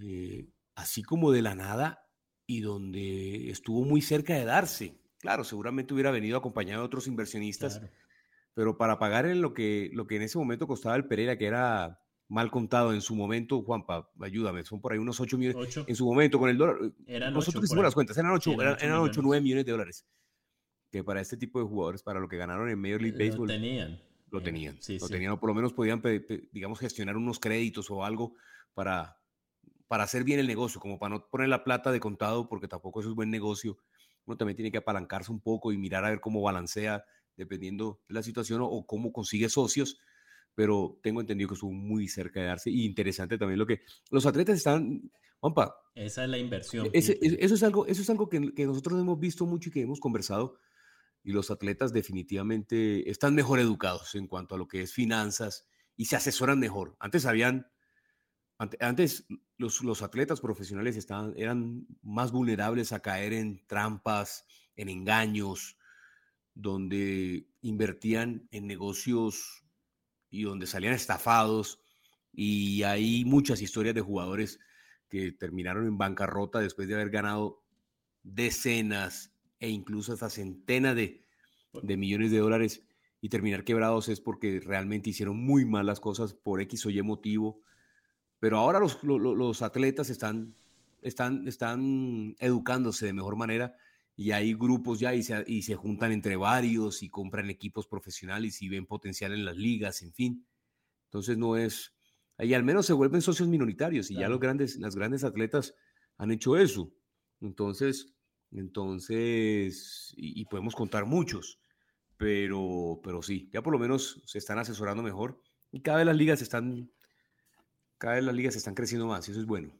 [0.01, 2.07] eh, así como de la nada
[2.47, 5.01] y donde estuvo muy cerca de darse.
[5.17, 7.81] Claro, seguramente hubiera venido acompañado de otros inversionistas,
[8.53, 11.47] pero para pagar en lo que, lo que en ese momento costaba el Pereira, que
[11.47, 15.77] era mal contado en su momento, Juanpa, ayúdame, son por ahí unos 8 millones.
[15.87, 16.77] En su momento, con el dólar.
[17.31, 20.05] Nosotros hicimos las cuentas, eran 8, eran, 8, 9 millones de dólares.
[20.91, 23.47] Que para este tipo de jugadores, para lo que ganaron en Major League Baseball.
[23.47, 24.01] Lo tenían.
[24.31, 24.79] Lo tenían.
[24.99, 26.01] lo tenían, o por lo menos podían,
[26.51, 28.33] digamos, gestionar unos créditos o algo
[28.73, 29.17] para,
[29.87, 32.99] para hacer bien el negocio, como para no poner la plata de contado, porque tampoco
[32.99, 33.77] eso es buen negocio.
[34.25, 37.05] Uno también tiene que apalancarse un poco y mirar a ver cómo balancea,
[37.37, 39.99] dependiendo de la situación, o cómo consigue socios
[40.55, 42.71] pero tengo entendido que estuvo muy cerca de darse.
[42.71, 45.75] Y interesante también lo que los atletas están, Juanpa.
[45.93, 46.89] Esa es la inversión.
[46.93, 49.99] eso es algo, eso es algo que, que, nosotros hemos visto mucho y que hemos
[49.99, 50.57] conversado.
[51.23, 56.05] Y los atletas definitivamente están mejor educados en cuanto a lo que es finanzas y
[56.05, 56.95] se asesoran mejor.
[56.99, 57.67] Antes habían,
[58.57, 59.25] antes
[59.57, 65.77] los, los atletas profesionales estaban, eran más vulnerables a caer en trampas, en engaños,
[66.53, 69.64] donde invertían en negocios
[70.35, 71.79] y donde salían estafados
[72.33, 74.59] y hay muchas historias de jugadores
[75.09, 77.63] que terminaron en bancarrota después de haber ganado
[78.23, 81.21] decenas e incluso hasta centenas de,
[81.81, 82.83] de millones de dólares
[83.21, 87.01] y terminar quebrados es porque realmente hicieron muy mal las cosas por X o Y
[87.01, 87.61] motivo.
[88.39, 90.53] Pero ahora los, los, atletas están,
[91.01, 93.75] están, están educándose de mejor manera
[94.15, 98.61] y hay grupos ya y se, y se juntan entre varios y compran equipos profesionales
[98.61, 100.47] y ven potencial en las ligas, en fin.
[101.05, 101.93] Entonces no es,
[102.37, 105.75] ahí al menos se vuelven socios minoritarios y ya los grandes, las grandes atletas
[106.17, 106.93] han hecho eso.
[107.41, 108.13] Entonces,
[108.51, 111.59] entonces, y, podemos contar muchos,
[112.17, 116.15] pero, pero sí, ya por lo menos se están asesorando mejor y cada vez las
[116.15, 116.89] ligas están,
[117.97, 119.73] cada vez las ligas están creciendo más y eso es bueno.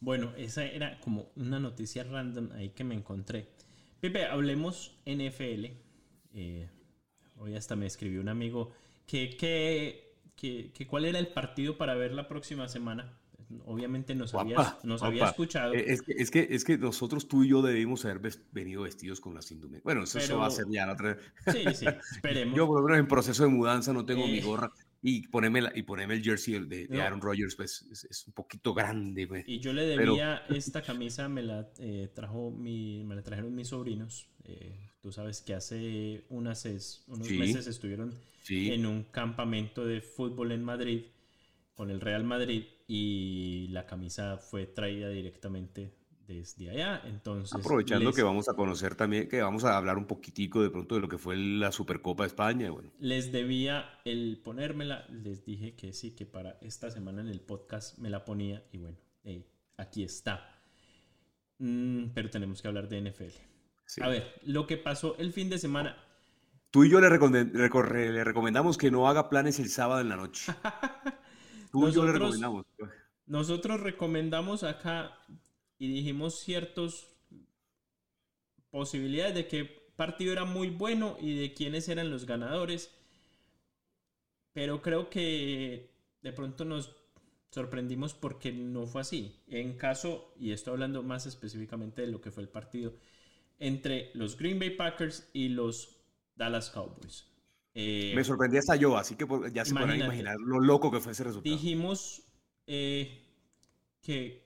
[0.00, 3.48] Bueno, esa era como una noticia random ahí que me encontré.
[4.00, 5.66] Pepe, hablemos NFL.
[6.34, 6.68] Eh,
[7.38, 8.72] hoy hasta me escribió un amigo
[9.06, 9.36] que,
[10.36, 13.18] que, cuál era el partido para ver la próxima semana.
[13.64, 15.72] Obviamente nos, había, nos había escuchado.
[15.72, 19.20] Eh, es que, es, que, es que nosotros tú y yo debimos haber venido vestidos
[19.20, 19.84] con las indumentaриas.
[19.84, 21.16] Bueno, eso, va a ser ya la otra
[21.52, 22.56] Sí, sí, esperemos.
[22.56, 24.72] yo, por ejemplo, en proceso de mudanza no tengo mi eh, gorra.
[25.08, 29.28] Y ponerme, y ponerme el jersey de, Aaron Rodgers, pues es, un poquito grande.
[29.28, 29.44] Pues.
[29.46, 33.68] Y yo le debía esta camisa, me la, eh, trajo mi, me la trajeron mis
[33.68, 34.26] sobrinos.
[34.42, 38.14] Eh, tú sabes que hace unas, unos meses estuvieron
[38.48, 41.02] en un campamento de fútbol en Madrid
[41.76, 45.92] con el Real Madrid y la camisa fue traída directamente
[46.26, 47.02] desde allá.
[47.04, 50.94] Entonces, aprovechando que vamos a conocer también, que vamos a hablar un poquitico de pronto
[50.94, 52.70] de lo que fue la Supercopa de España.
[52.70, 52.90] Bueno.
[52.98, 57.98] Les debía el ponérmela, les dije que sí, que para esta semana en el podcast
[57.98, 58.98] me la ponía y bueno,
[59.76, 60.60] aquí está.
[61.58, 64.02] Mm, pero tenemos que hablar de NFL.
[64.02, 65.96] A ver, lo que pasó el fin de semana.
[66.70, 70.52] Tú y yo le, le recomendamos que no haga planes el sábado en la noche.
[71.70, 72.66] Tú y yo le recomendamos.
[73.26, 75.18] Nosotros recomendamos acá
[75.78, 77.08] y dijimos ciertas
[78.70, 79.64] posibilidades de que
[79.96, 82.90] partido era muy bueno y de quiénes eran los ganadores.
[84.52, 85.90] Pero creo que
[86.22, 86.94] de pronto nos
[87.50, 89.42] sorprendimos porque no fue así.
[89.48, 92.94] En caso, y estoy hablando más específicamente de lo que fue el partido
[93.58, 95.96] entre los Green Bay Packers y los
[96.34, 97.26] Dallas Cowboys.
[97.74, 101.12] Eh, Me sorprendía hasta yo, así que ya se pueden imaginar lo loco que fue
[101.12, 101.54] ese resultado.
[101.54, 102.22] Dijimos
[102.66, 103.22] eh,
[104.02, 104.45] que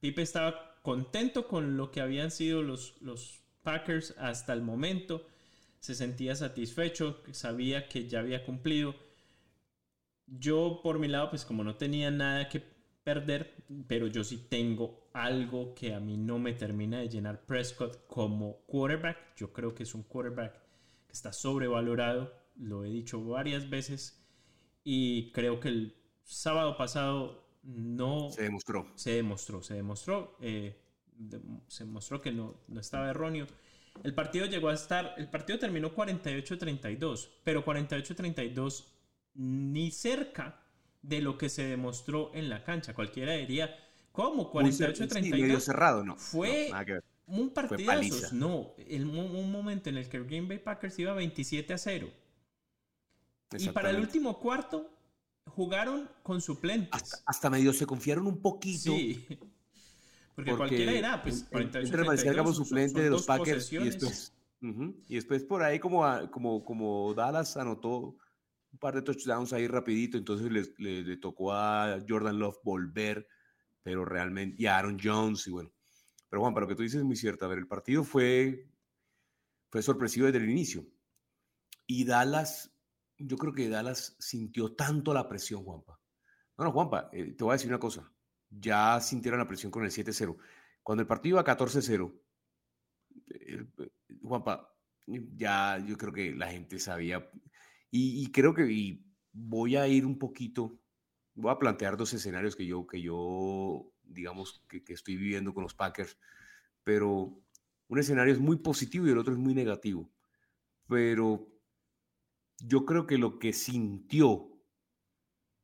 [0.00, 5.26] Pipe estaba contento con lo que habían sido los, los Packers hasta el momento.
[5.78, 8.94] Se sentía satisfecho, sabía que ya había cumplido.
[10.26, 12.62] Yo por mi lado, pues como no tenía nada que
[13.02, 18.06] perder, pero yo sí tengo algo que a mí no me termina de llenar Prescott
[18.06, 19.34] como quarterback.
[19.36, 20.54] Yo creo que es un quarterback
[21.06, 24.22] que está sobrevalorado, lo he dicho varias veces
[24.84, 28.30] y creo que el sábado pasado no...
[28.30, 28.86] Se demostró.
[28.94, 30.36] Se demostró, se demostró.
[30.40, 30.76] Eh,
[31.68, 33.46] se demostró que no, no estaba erróneo.
[34.02, 38.84] El partido llegó a estar, el partido terminó 48-32, pero 48-32
[39.34, 40.60] ni cerca
[41.02, 42.94] de lo que se demostró en la cancha.
[42.94, 43.76] Cualquiera diría,
[44.12, 44.52] ¿cómo?
[44.52, 45.60] 48-32.
[45.60, 46.16] cerrado, no.
[46.16, 46.70] Fue
[47.26, 48.34] un partidazo.
[48.34, 52.10] No, el, un momento en el que Green Bay Packers iba 27 a 0.
[53.58, 54.90] Y para el último cuarto,
[55.46, 57.22] jugaron con suplentes.
[57.26, 58.92] Hasta, medio se confiaron un poquito.
[58.92, 59.26] Sí.
[60.34, 64.32] Porque, cualquiera era, pues, 48 como suplente de los Packers y después,
[64.62, 68.16] y después por ahí como, como, como Dallas anotó
[68.72, 73.26] un par de touchdowns ahí rapidito, entonces le, tocó a Jordan Love volver
[73.82, 75.72] pero realmente, y Aaron Jones, y bueno.
[76.28, 77.44] Pero Juan, para lo que tú dices es muy cierto.
[77.44, 78.68] A ver, el partido fue,
[79.68, 80.86] fue sorpresivo desde el inicio.
[81.86, 82.69] Y Dallas,
[83.20, 86.00] yo creo que Dallas sintió tanto la presión, Juanpa.
[86.56, 88.10] No, no, Juanpa, eh, te voy a decir una cosa.
[88.48, 90.36] Ya sintieron la presión con el 7-0.
[90.82, 92.12] Cuando el partido iba 14-0,
[93.28, 93.66] eh,
[94.22, 94.74] Juanpa,
[95.06, 97.30] ya yo creo que la gente sabía.
[97.90, 99.02] Y, creo que
[99.32, 100.80] voy a ir un poquito,
[101.34, 105.64] voy a plantear dos escenarios que yo, que yo digamos, que, que estoy viviendo con
[105.64, 106.16] los Packers.
[106.84, 107.42] Pero
[107.88, 110.10] un escenario es muy positivo y el otro es muy negativo.
[110.88, 111.49] Pero
[112.66, 114.50] yo creo que lo que sintió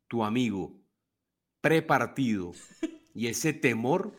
[0.08, 0.80] tu amigo
[1.60, 2.52] prepartido
[3.14, 4.16] y ese temor,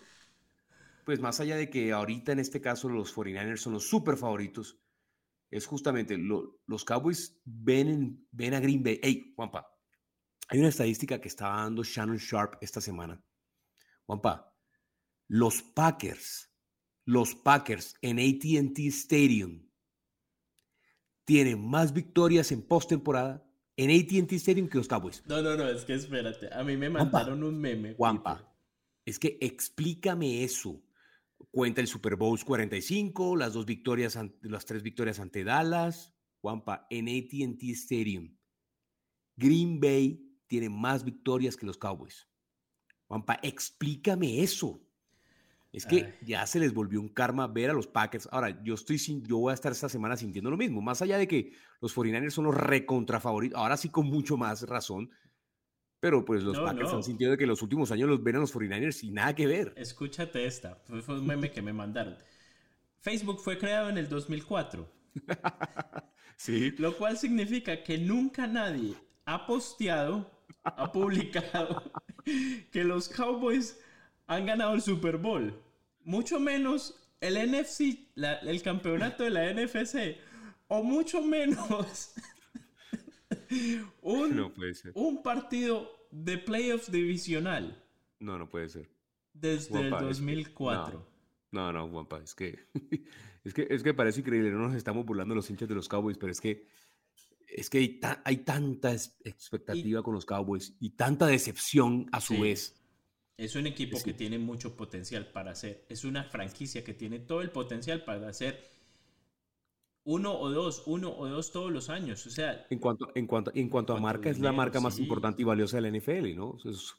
[1.05, 4.79] pues más allá de que ahorita en este caso los 49ers son los super favoritos,
[5.49, 8.99] es justamente los Cowboys ven, ven a Green Bay.
[9.01, 9.65] Hey, Juanpa,
[10.49, 13.23] hay una estadística que estaba dando Shannon Sharp esta semana.
[14.05, 14.53] Juanpa,
[15.27, 16.51] los Packers,
[17.05, 19.66] los Packers en ATT Stadium
[21.27, 25.21] tiene más victorias en postemporada en ATT Stadium que los Cowboys.
[25.27, 26.51] No, no, no, es que espérate.
[26.53, 27.95] A mí me mandaron un meme.
[27.95, 28.49] Juanpa,
[29.05, 30.81] es que explícame eso.
[31.51, 36.13] Cuenta el Super Bowl 45, las dos victorias, las tres victorias ante Dallas.
[36.39, 38.33] Juanpa, en ATT Stadium,
[39.35, 42.25] Green Bay tiene más victorias que los Cowboys.
[43.07, 44.81] Juanpa, explícame eso.
[45.77, 48.27] Es que ya se les volvió un karma ver a los Packers.
[48.31, 50.81] Ahora, yo estoy sin, yo voy a estar esta semana sintiendo lo mismo.
[50.81, 54.63] Más allá de que los 49ers son los recontra favoritos, ahora sí con mucho más
[54.63, 55.11] razón.
[55.99, 59.03] Pero pues los Packers han sentido que los últimos años los ven a los 49ers
[59.03, 59.73] y nada que ver.
[59.77, 60.81] Escúchate esta.
[60.85, 62.17] Fue un meme que me mandaron.
[62.99, 64.91] Facebook fue creado en el 2004.
[66.37, 66.71] sí.
[66.79, 70.31] Lo cual significa que nunca nadie ha posteado,
[70.63, 71.91] ha publicado
[72.71, 73.79] que los Cowboys
[74.25, 75.66] han ganado el Super Bowl
[76.07, 80.17] mucho menos el NFC, el campeonato de la NFC,
[80.69, 82.13] o mucho menos
[84.01, 84.53] un,
[84.93, 87.83] un partido de playoffs divisional.
[88.19, 88.89] No, no puede ser.
[89.33, 91.05] Desde el 2004.
[91.51, 92.57] no, no, Juanpa, es que,
[93.43, 96.17] es que, es que parece increíble, no nos estamos burlando los hinchas de los Cowboys,
[96.17, 96.67] pero es que,
[97.49, 102.76] es que hay, tanta expectativa con los Cowboys y tanta decepción a su vez.
[103.37, 105.85] Es un equipo que tiene mucho potencial para hacer.
[105.89, 108.67] Es una franquicia que tiene todo el potencial para hacer
[110.05, 112.25] uno o dos, uno o dos todos los años.
[112.25, 115.43] O sea, en cuanto, en cuanto, en cuanto a marca, es la marca más importante
[115.43, 116.57] y valiosa de la NFL, ¿no?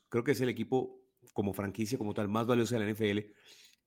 [0.08, 3.32] creo que es el equipo como franquicia, como tal, más valioso de la NFL.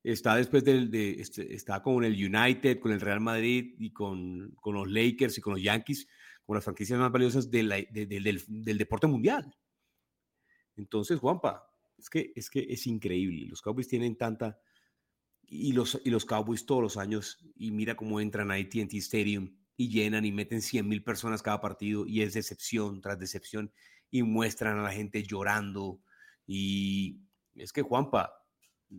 [0.04, 4.56] Está después del, de, este, está con el United, con el Real Madrid y con,
[4.60, 6.08] con, los Lakers y con los Yankees,
[6.44, 9.56] como las franquicias más valiosas del, del deporte mundial.
[10.76, 11.71] Entonces, Juanpa,
[12.02, 13.46] es que, es que es increíble.
[13.48, 14.60] Los Cowboys tienen tanta...
[15.44, 19.54] Y los, y los Cowboys todos los años, y mira cómo entran a ATT Stadium
[19.76, 23.74] y llenan y meten 100 mil personas cada partido y es decepción tras decepción
[24.10, 26.02] y muestran a la gente llorando.
[26.48, 27.20] Y
[27.56, 28.32] es que Juanpa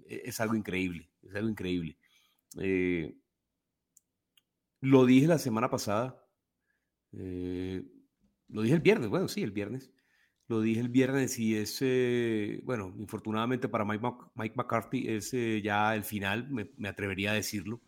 [0.06, 1.96] e, es algo increíble, es algo increíble.
[2.58, 3.16] Eh,
[4.80, 6.22] lo dije la semana pasada,
[7.12, 7.82] eh,
[8.48, 9.90] lo dije el viernes, bueno, sí, el viernes.
[10.48, 15.60] Lo dije el viernes y es, eh, bueno, infortunadamente para Mike, Mike McCarthy es eh,
[15.62, 17.80] ya el final, me, atrevería a decirlo.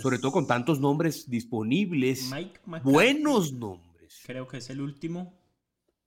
[0.00, 2.30] Sobre todo con tantos nombres disponibles,
[2.82, 4.22] buenos nombres.
[4.24, 5.34] Creo que es el último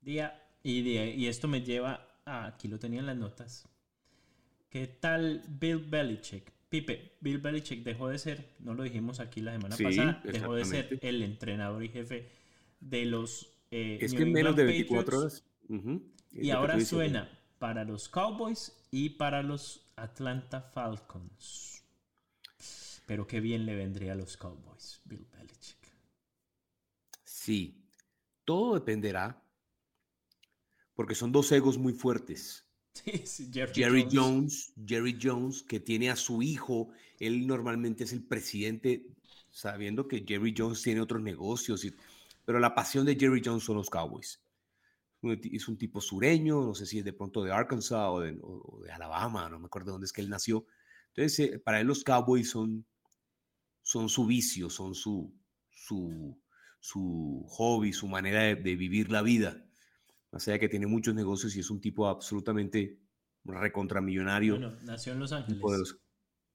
[0.02, 3.68] día y, y esto me lleva a, aquí lo tenía en las notas.
[4.70, 6.52] ¿Qué tal Bill Belichick?
[6.70, 10.66] Pipe, Bill Belichick dejó de ser, no lo dijimos aquí la semana pasada, dejó de
[10.66, 12.30] ser el entrenador y jefe
[12.80, 13.52] de los...
[13.72, 15.44] Eh, es que en menos de 24 horas.
[16.32, 21.84] Y ahora suena para los Cowboys y para los Atlanta Falcons.
[23.06, 25.78] Pero qué bien le vendría a los Cowboys, Bill Belichick.
[27.24, 27.84] Sí,
[28.46, 29.44] todo dependerá,
[30.96, 32.66] porque son dos egos muy fuertes.
[33.74, 34.74] Jerry, Jones.
[34.86, 36.90] Jerry Jones, que tiene a su hijo,
[37.20, 39.08] él normalmente es el presidente,
[39.50, 41.86] sabiendo que Jerry Jones tiene otros negocios,
[42.46, 44.40] pero la pasión de Jerry Jones son los Cowboys
[45.22, 49.50] es un tipo sureño, no sé si es de pronto de Arkansas o de, Alabama,
[49.50, 50.66] no me acuerdo dónde es que él nació.
[51.10, 52.86] Entonces, eh, para él los Cowboys son,
[53.82, 55.34] son su vicio, son su,
[55.70, 56.40] su,
[56.80, 59.66] su hobby, su manera de, vivir la vida.
[60.32, 63.00] Más allá que tiene muchos negocios y es un tipo absolutamente
[63.44, 64.58] recontramillonario.
[64.58, 65.62] Bueno, nació en Los Ángeles.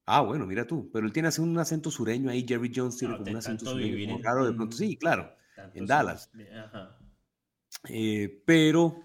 [0.07, 3.31] Ah, bueno, mira tú, pero él tiene un acento sureño ahí, Jerry Jones tiene como
[3.31, 5.35] un acento sureño, de pronto, sí, claro,
[5.73, 6.31] en Dallas.
[6.55, 6.99] Ajá.
[7.89, 9.01] Eh, pero,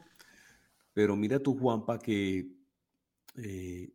[0.92, 2.52] pero mira tú, Juanpa, que
[3.36, 3.92] eh,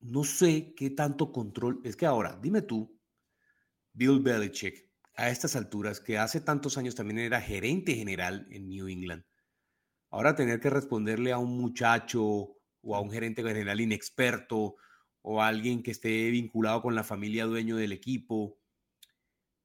[0.00, 1.80] no sé qué tanto control.
[1.84, 2.98] Es que ahora, dime tú,
[3.92, 8.88] Bill Belichick, a estas alturas, que hace tantos años también era gerente general en New
[8.88, 9.24] England,
[10.10, 14.76] ahora tener que responderle a un muchacho o a un gerente general inexperto
[15.22, 18.58] o a alguien que esté vinculado con la familia dueño del equipo,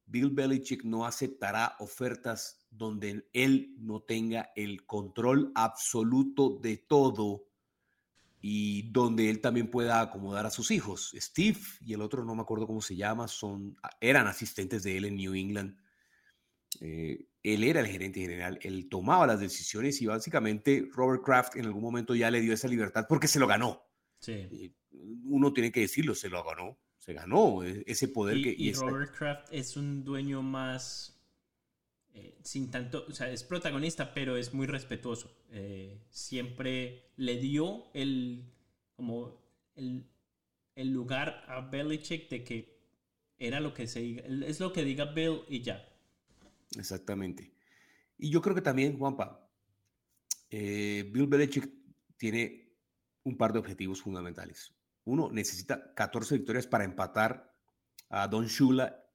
[0.06, 7.46] Bill Belichick no aceptará ofertas donde él no tenga el control absoluto de todo
[8.40, 11.12] y donde él también pueda acomodar a sus hijos.
[11.16, 15.04] Steve y el otro, no me acuerdo cómo se llama, son, eran asistentes de él
[15.06, 15.76] en New England.
[16.80, 21.64] Eh, él era el gerente general, él tomaba las decisiones y básicamente Robert Kraft en
[21.64, 23.82] algún momento ya le dio esa libertad porque se lo ganó.
[24.20, 24.74] Sí.
[24.90, 26.76] uno tiene que decirlo, se lo ganó
[27.08, 28.54] se ganó e, ese poder que...
[28.56, 31.17] Y, Robert Kraft es un dueño más...
[32.18, 35.30] Eh, sin tanto, o sea, es protagonista, pero es muy respetuoso.
[35.50, 38.52] Eh, siempre le dio el,
[38.96, 39.40] como
[39.76, 40.04] el,
[40.74, 42.78] el, lugar a Belichick de que
[43.38, 45.88] era lo que se diga, es lo que diga Bill y ya.
[46.76, 47.52] Exactamente.
[48.16, 49.48] Y yo creo que también, Juanpa,
[50.50, 51.70] eh, Bill Belichick
[52.16, 52.72] tiene
[53.22, 54.74] un par de objetivos fundamentales.
[55.04, 57.54] Uno necesita 14 victorias para empatar
[58.08, 59.07] a Don Shula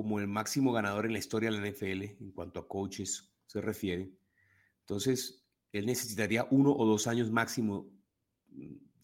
[0.00, 3.60] como el máximo ganador en la historia de la NFL en cuanto a coaches se
[3.60, 4.10] refiere.
[4.80, 7.86] Entonces, él necesitaría uno o dos años máximo,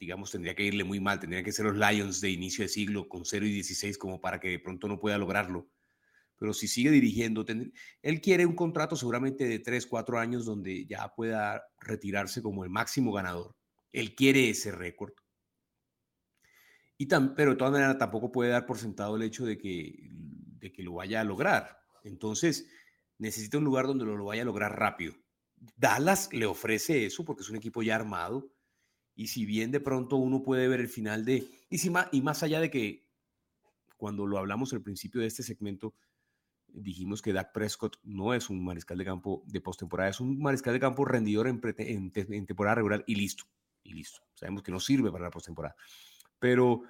[0.00, 3.10] digamos, tendría que irle muy mal, tendría que ser los Lions de inicio de siglo
[3.10, 5.68] con 0 y 16 como para que de pronto no pueda lograrlo.
[6.38, 7.44] Pero si sigue dirigiendo,
[8.02, 12.70] él quiere un contrato seguramente de 3, 4 años donde ya pueda retirarse como el
[12.70, 13.54] máximo ganador.
[13.92, 15.12] Él quiere ese récord.
[16.98, 20.10] Y pero de todas maneras tampoco puede dar por sentado el hecho de que,
[20.58, 21.78] de que lo vaya a lograr.
[22.04, 22.68] Entonces,
[23.18, 25.14] necesita un lugar donde lo, lo vaya a lograr rápido.
[25.76, 28.50] Dallas le ofrece eso porque es un equipo ya armado.
[29.14, 31.48] Y si bien de pronto uno puede ver el final de...
[31.70, 33.08] Y, si más, y más allá de que
[33.96, 35.94] cuando lo hablamos al principio de este segmento,
[36.68, 40.74] dijimos que Dak Prescott no es un mariscal de campo de postemporada, es un mariscal
[40.74, 43.44] de campo rendidor en, en, en temporada regular y listo.
[43.82, 44.20] Y listo.
[44.34, 45.76] Sabemos que no sirve para la postemporada
[46.38, 46.82] pero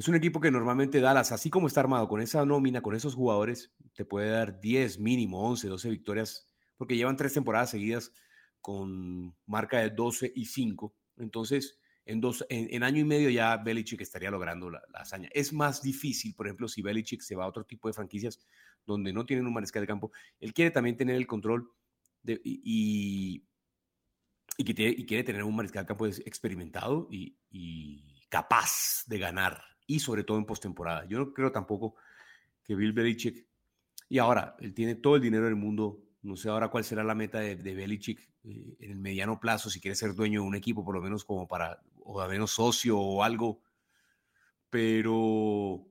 [0.00, 3.14] es un equipo que normalmente Dallas, así como está armado con esa nómina, con esos
[3.14, 6.48] jugadores, te puede dar 10, mínimo 11, 12 victorias,
[6.78, 8.10] porque llevan tres temporadas seguidas
[8.62, 10.96] con marca de 12 y 5.
[11.18, 15.28] Entonces, en, dos, en, año y medio ya Belichick estaría logrando la, hazaña.
[15.34, 18.40] Es más difícil, por ejemplo, si Belichick se va a otro tipo de franquicias
[18.86, 20.12] donde no tienen un mariscal de campo.
[20.38, 21.70] Él quiere también tener el control
[22.22, 23.44] de, y,
[24.56, 27.36] y, quiere tener un mariscal de campo experimentado y
[28.30, 31.04] capaz de ganar y sobre todo en postemporada.
[31.06, 31.96] Yo no creo tampoco
[32.62, 33.44] que Bill Belichick,
[34.08, 37.16] y ahora, él tiene todo el dinero del mundo, no sé ahora cuál será la
[37.16, 40.84] meta de, Belichick eh, en el mediano plazo, si quiere ser dueño de un equipo,
[40.84, 43.62] por lo menos como para, o al menos socio o algo,
[44.68, 45.84] pero,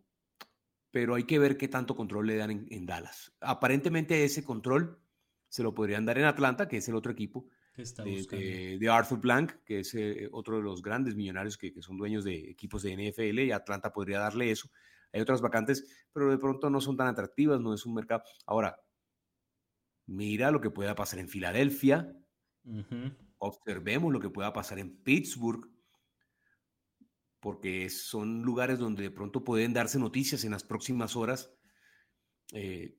[0.92, 3.34] pero hay que ver qué tanto control le dan en Dallas.
[3.42, 4.98] Aparentemente ese control
[5.50, 7.50] se lo podrían dar en Atlanta, que es el otro equipo,
[7.80, 12.50] de, Arthur Blank, que es eh, otro de los grandes millonarios que, son dueños de
[12.50, 14.70] equipos de NFL y Atlanta podría darle eso.
[15.14, 18.24] Hay otras vacantes, pero de pronto no son tan atractivas, no es un mercado.
[18.46, 18.80] Ahora,
[20.06, 22.16] mira lo que pueda pasar en Filadelfia,
[23.38, 25.68] observemos lo que pueda pasar en Pittsburgh,
[27.40, 31.52] porque son lugares donde de pronto pueden darse noticias en las próximas horas.
[32.52, 32.98] Eh,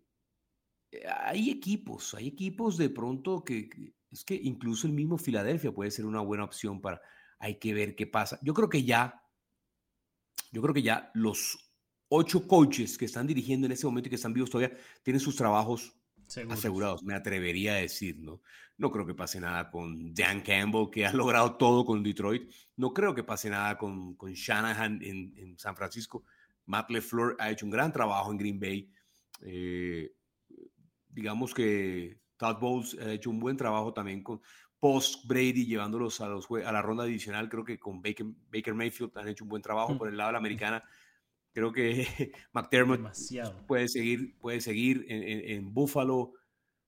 [1.06, 3.68] hay equipos, hay equipos de pronto que,
[4.10, 7.00] es que incluso el mismo Filadelfia puede ser una buena opción para,
[7.38, 8.38] hay que ver qué pasa.
[8.42, 9.22] Yo creo que ya,
[10.52, 11.72] yo creo que ya los
[12.08, 15.36] ocho coaches que están dirigiendo en ese momento y que están vivos todavía tienen sus
[15.36, 15.94] trabajos
[16.48, 18.40] asegurados, me atrevería a decir, ¿no?
[18.76, 22.50] No creo que pase nada con Dan Campbell, que ha logrado todo con Detroit.
[22.76, 26.24] No creo que pase nada con, con Shanahan en, en San Francisco.
[26.66, 28.90] Matt LeFleur ha hecho un gran trabajo en Green Bay.
[29.42, 30.12] Eh,
[31.08, 34.40] digamos que Todd Bowles ha hecho un buen trabajo también con
[34.78, 37.50] post Brady llevándolos a, los, a la ronda adicional.
[37.50, 40.32] Creo que con Baker, Baker Mayfield han hecho un buen trabajo por el lado de
[40.32, 40.82] la americana.
[41.52, 43.02] Creo que McDermott
[43.66, 46.32] puede seguir, puede seguir en, Buffalo.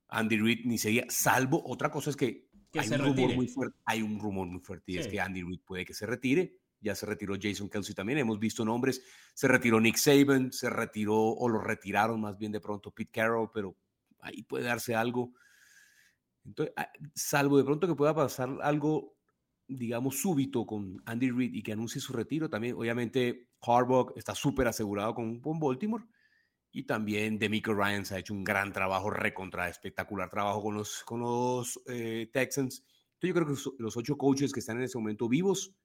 [0.08, 4.02] Andy Reid ni seguía, salvo otra cosa es que, hay, un rumor muy fuerte, hay
[4.02, 6.56] un rumor muy fuerte y es que Andy Reid puede que se retire.
[6.80, 8.18] Ya se retiró Jason Kelsey también.
[8.18, 9.02] Hemos visto nombres.
[9.34, 13.50] Se retiró Nick Saban, se retiró o lo retiraron más bien de pronto Pete Carroll,
[13.54, 13.76] pero
[14.22, 15.32] ahí puede darse algo.
[16.44, 19.16] Entonces, ah, salvo de pronto que pueda pasar algo,
[19.68, 24.66] digamos, súbito con Andy Reid y que anuncie su retiro, también obviamente Harbaugh está súper
[24.66, 26.04] asegurado con, Baltimore
[26.72, 31.20] y también Demico Ryan ha hecho un gran trabajo, recontra espectacular trabajo con los, con
[31.20, 32.84] los eh, Texans.
[33.14, 35.76] Entonces yo creo que los ocho coaches que están en ese momento vivos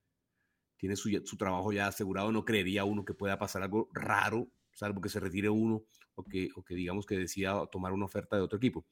[0.77, 4.47] tiene su, trabajo ya asegurado, no creería uno que pueda pasar algo raro,
[4.77, 8.35] salvo que se retire uno o que, o que digamos que decida tomar una oferta
[8.35, 8.85] de otro equipo.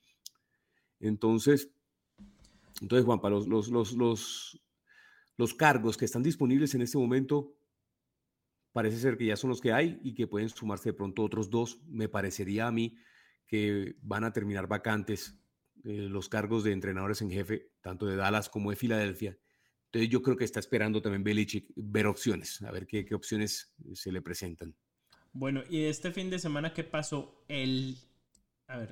[0.99, 1.69] Entonces,
[2.81, 4.59] entonces Juanpa, los, los, los, los,
[5.37, 7.55] los cargos que están disponibles en este momento
[8.71, 11.51] parece ser que ya son los que hay y que pueden sumarse de pronto otros
[11.51, 11.79] dos.
[11.87, 12.97] Me parecería a mí
[13.45, 15.39] que van a terminar vacantes
[15.83, 19.37] eh, los cargos de entrenadores en jefe, tanto de Dallas como de Filadelfia.
[19.85, 23.71] Entonces yo creo que está esperando también Belichick ver opciones, a ver qué, qué opciones
[23.93, 24.75] se le presentan.
[25.35, 27.43] Bueno, y este fin de semana, ¿qué pasó?
[27.49, 27.97] El,
[28.67, 28.91] a ver,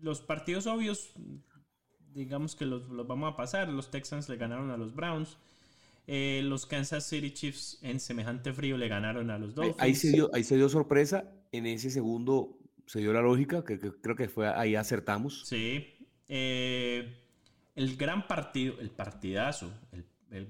[0.00, 1.12] los partidos obvios,
[2.14, 3.68] digamos que los, los vamos a pasar.
[3.68, 5.36] Los Texans le ganaron a los Browns.
[6.06, 9.80] Eh, los Kansas City Chiefs en semejante frío le ganaron a los Dolphins.
[9.80, 11.24] Ahí se dio, ahí se dio sorpresa.
[11.50, 15.46] En ese segundo se dio la lógica, que, creo que fue ahí acertamos.
[15.46, 15.84] Sí.
[16.28, 17.12] Eh,
[17.74, 20.04] el gran partido, el partidazo, el,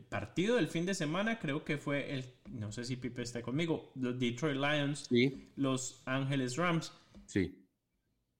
[0.09, 3.93] partido del fin de semana creo que fue el, no sé si Pipe está conmigo,
[3.97, 5.09] los Detroit Lions,
[5.57, 6.93] los Ángeles Rams.
[7.27, 7.59] Sí.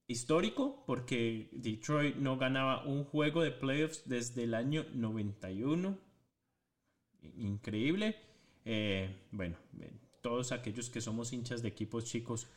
[0.07, 5.97] Histórico porque Detroit no ganaba un juego de playoffs desde el año 91
[7.37, 8.15] increíble.
[8.65, 9.91] Eh, bueno, eh,
[10.21, 12.47] todos aquellos que somos hinchas de equipos chicos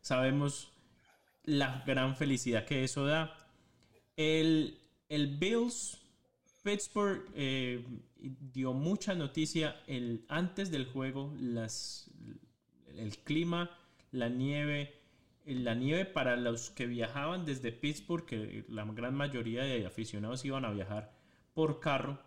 [0.00, 0.72] sabemos
[1.44, 3.36] la gran felicidad que eso da.
[4.16, 4.78] El,
[5.08, 6.00] el Bills
[6.66, 7.84] Pittsburgh eh,
[8.52, 11.32] dio mucha noticia el, antes del juego,
[12.96, 13.70] el clima,
[14.10, 14.92] la nieve,
[15.44, 20.64] la nieve para los que viajaban desde Pittsburgh, que la gran mayoría de aficionados iban
[20.64, 21.14] a viajar
[21.54, 22.18] por carro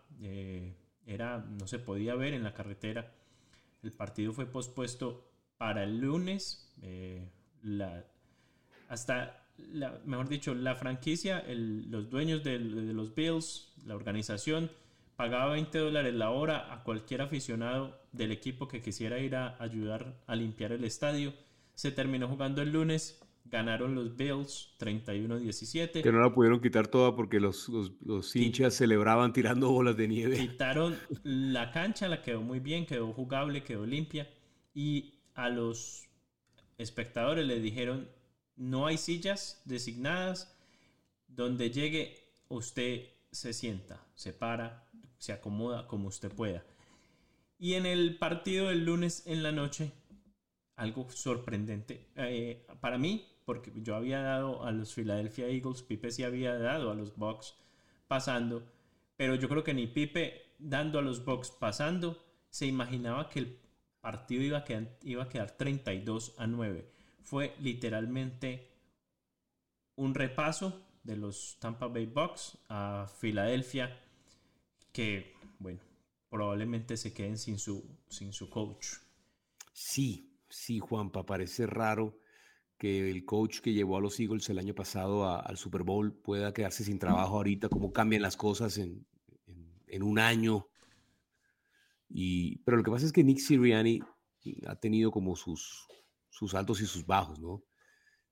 [1.05, 3.11] era, no se podía ver en la carretera.
[3.83, 6.73] El partido fue pospuesto para el lunes.
[6.81, 7.27] Eh,
[8.87, 14.72] hasta, la, mejor dicho, la franquicia, los dueños de, los Bills, la organización,
[15.16, 20.16] pagaba 20 dólares la hora a cualquier aficionado del equipo que quisiera ir a ayudar
[20.28, 21.34] a limpiar el estadio.
[21.76, 26.03] Se terminó jugando el lunes Ganaron los Bills 31-17.
[26.03, 27.68] Que no la pudieron quitar toda porque los,
[28.05, 30.38] los, hinchas celebraban tirando bolas de nieve.
[30.38, 34.30] Quitaron la cancha, la quedó muy bien, quedó jugable, quedó limpia.
[34.76, 36.07] Y a los
[36.78, 38.07] espectadores les dijeron,
[38.60, 40.55] no hay sillas designadas.
[41.28, 42.18] Donde llegue,
[42.49, 44.84] usted se sienta, se para,
[45.18, 46.64] se acomoda como usted pueda.
[47.57, 49.91] Y en el partido del lunes en la noche,
[50.76, 52.07] algo sorprendente.
[52.16, 56.91] Eh, para mí, porque yo había dado a los Philadelphia Eagles, Pipe sí había dado
[56.91, 57.55] a los Bucks
[58.07, 58.64] pasando,
[59.16, 63.60] pero yo creo que ni Pipe dando a los Bucks pasando se imaginaba que el
[64.01, 66.98] partido iba a quedar, iba a quedar 32 a 9.
[67.30, 68.71] Fue literalmente
[69.97, 73.95] un repaso de los Tampa Bay Bucks a Filadelfia
[74.91, 75.80] que, bueno,
[76.27, 78.88] probablemente se queden sin su, sin su coach.
[79.71, 82.17] Sí, sí, Juanpa, parece raro
[82.80, 86.51] que el coach que llevó a los Eagles el año pasado al Super Bowl pueda
[86.51, 89.05] quedarse sin trabajo ahorita, cómo cambian las cosas en,
[90.01, 90.67] un año.
[92.09, 93.99] Y, pero lo que pasa es que Nick Sirianni
[94.65, 95.86] ha tenido como sus,
[96.30, 97.63] sus altos y sus bajos, ¿no?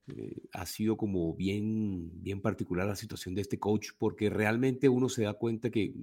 [0.08, 5.10] Eh, ha sido como bien, bien particular la situación de este coach, porque realmente uno
[5.10, 5.94] se da cuenta que,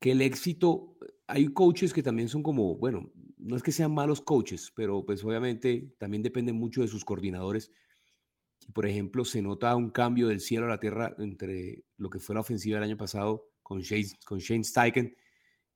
[0.00, 0.96] que el éxito,
[1.26, 5.22] hay coaches que también son como, bueno, no es que sean malos coaches, pero pues
[5.24, 7.70] obviamente también depende mucho de sus coordinadores.
[8.66, 12.18] Y por ejemplo, se nota un cambio del cielo a la tierra entre lo que
[12.18, 15.16] fue la ofensiva del año pasado con Shane, con Shane Steichen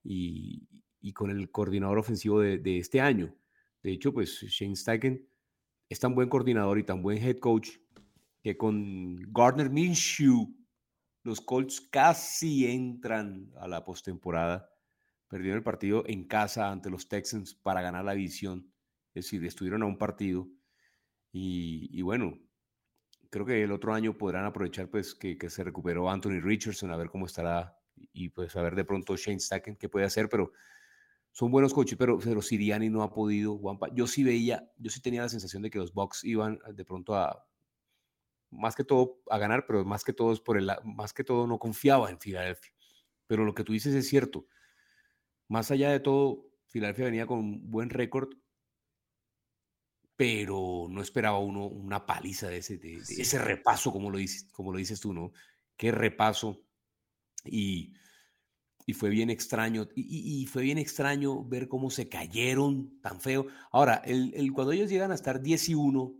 [0.03, 0.66] y,
[1.14, 3.35] con el coordinador ofensivo de, este año.
[3.83, 5.28] De hecho, pues Shane Steichen
[5.89, 7.70] es tan buen coordinador y tan buen head coach
[8.43, 10.55] que con Gardner Minshew
[11.22, 14.70] los Colts casi entran a la postemporada
[15.31, 18.72] Perdieron el partido en casa ante los Texans para ganar la división.
[19.14, 20.49] Es decir, estuvieron a un partido.
[21.31, 22.37] Y, bueno,
[23.31, 27.11] creo que el otro año podrán aprovechar pues que, se recuperó Anthony Richardson, a ver
[27.11, 27.78] cómo estará
[28.12, 30.51] y pues a ver de pronto Shane Stacken qué puede hacer, pero
[31.33, 33.57] son buenos coches, pero, pero Siriani no ha podido.
[33.59, 33.89] Juanpa.
[33.95, 37.14] Yo sí veía, yo sí tenía la sensación de que los Bucks iban de pronto
[37.14, 37.47] a,
[38.51, 41.47] más que todo a ganar, pero más que todo es por el, más que todo
[41.47, 42.72] no confiaba en Filadelfia.
[43.26, 44.47] Pero lo que tú dices es cierto.
[45.49, 48.31] Más allá de todo, Filadelfia venía con un buen récord,
[50.16, 54.72] pero no esperaba uno una paliza de ese, de, ese repaso, como lo, dices, como
[54.72, 55.33] lo dices tú, ¿no?
[55.76, 56.62] Qué repaso.
[57.45, 57.95] Y,
[58.91, 63.47] y fue bien extraño, y, fue bien extraño ver cómo se cayeron tan feo.
[63.70, 66.14] Ahora, el, el cuando ellos llegan a estar 10 y 1,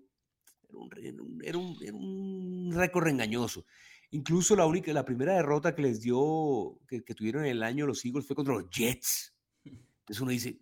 [1.03, 3.67] era un, era un, era un récord engañoso.
[4.13, 8.05] Incluso la única, la primera derrota que les dio, que, tuvieron en el año los
[8.05, 9.35] Eagles fue contra los Jets.
[9.65, 10.61] Entonces uno dice,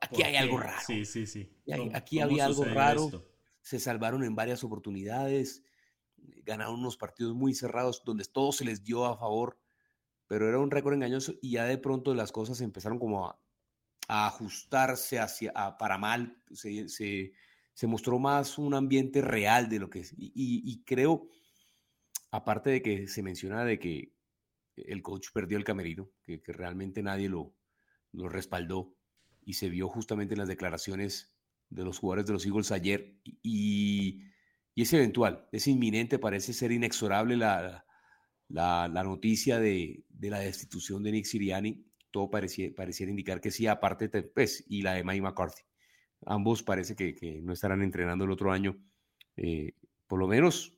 [0.00, 0.80] aquí hay algo raro.
[0.86, 1.50] Sí, sí, sí.
[1.92, 3.26] Aquí había algo raro.
[3.62, 5.64] Se salvaron en varias oportunidades,
[6.44, 9.58] ganaron unos partidos muy cerrados donde todo se les dio a favor,
[10.30, 13.36] pero era un récord engañoso y ya de pronto las cosas empezaron como a,
[14.06, 16.40] ajustarse hacia, para mal.
[16.52, 20.14] Se, se, mostró más un ambiente real de lo que es.
[20.16, 21.28] y creo
[22.30, 24.12] aparte de que se menciona de que
[24.76, 27.52] el coach perdió el camerino, que, realmente nadie lo,
[28.12, 28.94] lo, respaldó
[29.42, 31.34] y se vio justamente en las declaraciones
[31.70, 34.22] de los jugadores de los Eagles ayer y,
[34.76, 37.84] es eventual, es inminente, parece ser inexorable la,
[38.50, 44.08] la, noticia de, la destitución de Nick Siriani, todo parecía, pareciera indicar que sí, aparte
[44.08, 45.62] de pues, y la de Mike McCarthy.
[46.26, 48.76] Ambos parece que, no estarán entrenando el otro año,
[49.36, 49.74] eh,
[50.06, 50.76] por lo menos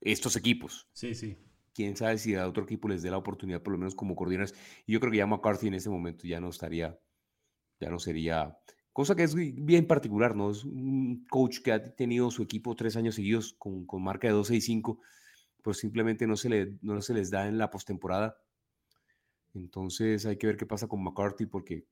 [0.00, 0.88] estos equipos.
[0.92, 1.36] Sí, sí.
[1.74, 4.54] Quién sabe si a otro equipo les dé la oportunidad, por lo menos como coordinadores.
[4.86, 6.98] Y yo creo que ya McCarthy en este momento ya no estaría,
[7.80, 8.56] ya no sería.
[8.92, 10.52] Cosa que es bien particular, ¿no?
[10.52, 14.34] Es un coach que ha tenido su equipo tres años seguidos con, con marca de
[14.34, 14.54] 12
[15.64, 18.36] 5, pues simplemente no se, le, no se les da en la postemporada.
[19.54, 21.86] Entonces hay que ver qué pasa con McCarthy porque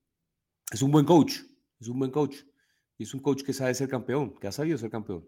[0.71, 1.39] es un buen coach,
[1.81, 2.37] es un buen coach.
[2.99, 5.27] Y es un coach que sabe ser campeón, que ha sabido ser campeón.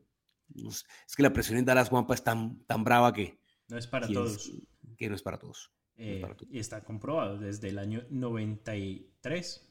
[0.55, 3.41] Es que la presión en Dallas, Juanpa, es tan, tan brava que...
[3.69, 4.53] No es para todos.
[4.99, 5.73] que no es para todos.
[5.97, 9.71] Eh, y está comprobado desde el año 93.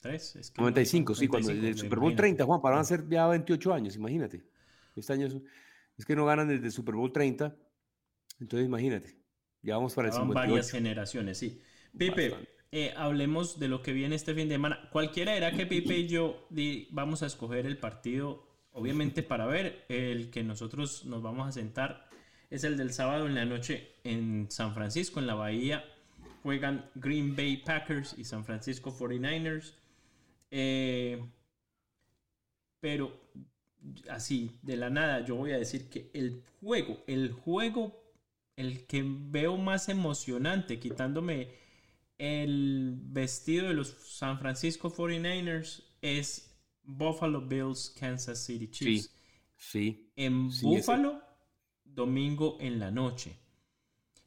[0.00, 3.72] 3, es 95, sí, cuando el Super Bowl 30, Juan, van a ser ya 28
[3.72, 4.42] años, imagínate.
[4.96, 5.28] Este año
[5.96, 7.56] es, que no ganan desde el Super Bowl 30,
[8.40, 9.16] entonces imagínate,
[9.62, 10.34] ya vamos para el 58.
[10.34, 11.60] varias generaciones, sí.
[11.96, 12.34] Pipe,
[12.70, 14.88] eh, hablemos de lo que viene este fin de semana.
[14.90, 16.48] Cualquiera era que Pipe y yo
[16.90, 22.08] vamos a escoger el partido obviamente para ver, el que nosotros nos vamos a sentar
[22.50, 25.84] es el del sábado en la noche en San Francisco, en la Bahía.
[26.42, 29.74] Juegan Green Bay Packers y San Francisco 49ers.
[30.50, 31.24] Eh,
[32.78, 33.18] pero
[34.10, 38.01] así, de la nada, yo voy a decir que el juego, el juego,
[38.62, 41.54] el que veo más emocionante, quitándome
[42.18, 49.12] el vestido de los San Francisco 49ers, es Buffalo Bills, Kansas City Chiefs.
[49.56, 50.12] Sí.
[50.16, 51.20] En Buffalo,
[51.84, 53.36] domingo en la noche.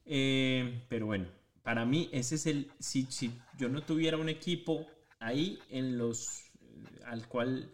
[0.05, 1.27] Eh, pero bueno,
[1.63, 2.71] para mí ese es el.
[2.79, 4.86] Si, si yo no tuviera un equipo
[5.19, 6.51] ahí en los
[7.05, 7.71] al cual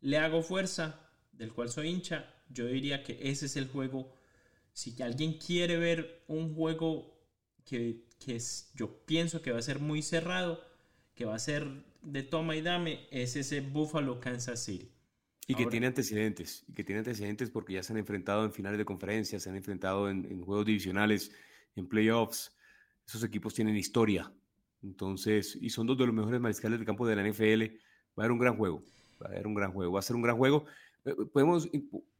[0.00, 1.00] le hago fuerza,
[1.32, 4.13] del cual soy hincha, yo diría que ese es el juego.
[4.74, 7.18] Si alguien quiere ver un juego
[7.64, 10.60] que, que es, yo pienso que va a ser muy cerrado,
[11.14, 11.66] que va a ser
[12.02, 14.90] de toma y dame es ese Buffalo Kansas City.
[15.46, 18.78] Y que tiene antecedentes, y que tiene antecedentes porque ya se han enfrentado en finales
[18.78, 21.32] de conferencias, se han enfrentado en, juegos divisionales,
[21.76, 22.52] en playoffs.
[23.06, 24.32] Esos equipos tienen historia.
[24.82, 27.76] Entonces, y son dos de los mejores mariscales del campo de la NFL.
[28.18, 28.82] Va a haber un gran juego.
[29.22, 29.92] Va a haber un gran juego.
[29.92, 30.64] Va a ser un gran juego.
[31.04, 31.68] Eh, podemos,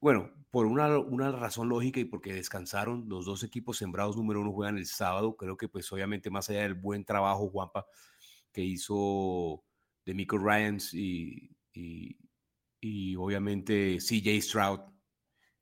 [0.01, 4.53] bueno, por una, una razón lógica y porque descansaron, los dos equipos sembrados número uno
[4.53, 5.37] juegan el sábado.
[5.37, 7.87] Creo que, pues, obviamente, más allá del buen trabajo, Juanpa,
[8.53, 9.64] que hizo
[10.05, 14.80] de Michael Ryans y, y, obviamente CJ Stroud,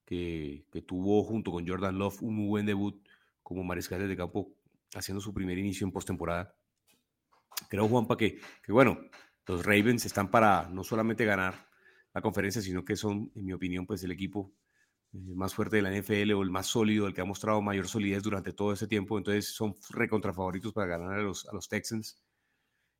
[0.04, 3.06] que, que, tuvo junto con Jordan Love un muy buen debut
[3.42, 4.52] como mariscal de campo,
[4.94, 6.54] haciendo su primer inicio en postemporada.
[7.68, 8.98] Creo, Juanpa, que, que bueno,
[9.46, 11.71] los Ravens están para no solamente ganar
[12.14, 14.52] la conferencia, sino que son, en mi opinión, pues el equipo
[15.12, 17.88] eh, más fuerte de la NFL o el más sólido, el que ha mostrado mayor
[17.88, 19.18] solidez durante todo ese tiempo.
[19.18, 22.22] Entonces son recontra favoritos para ganar a los, a los Texans.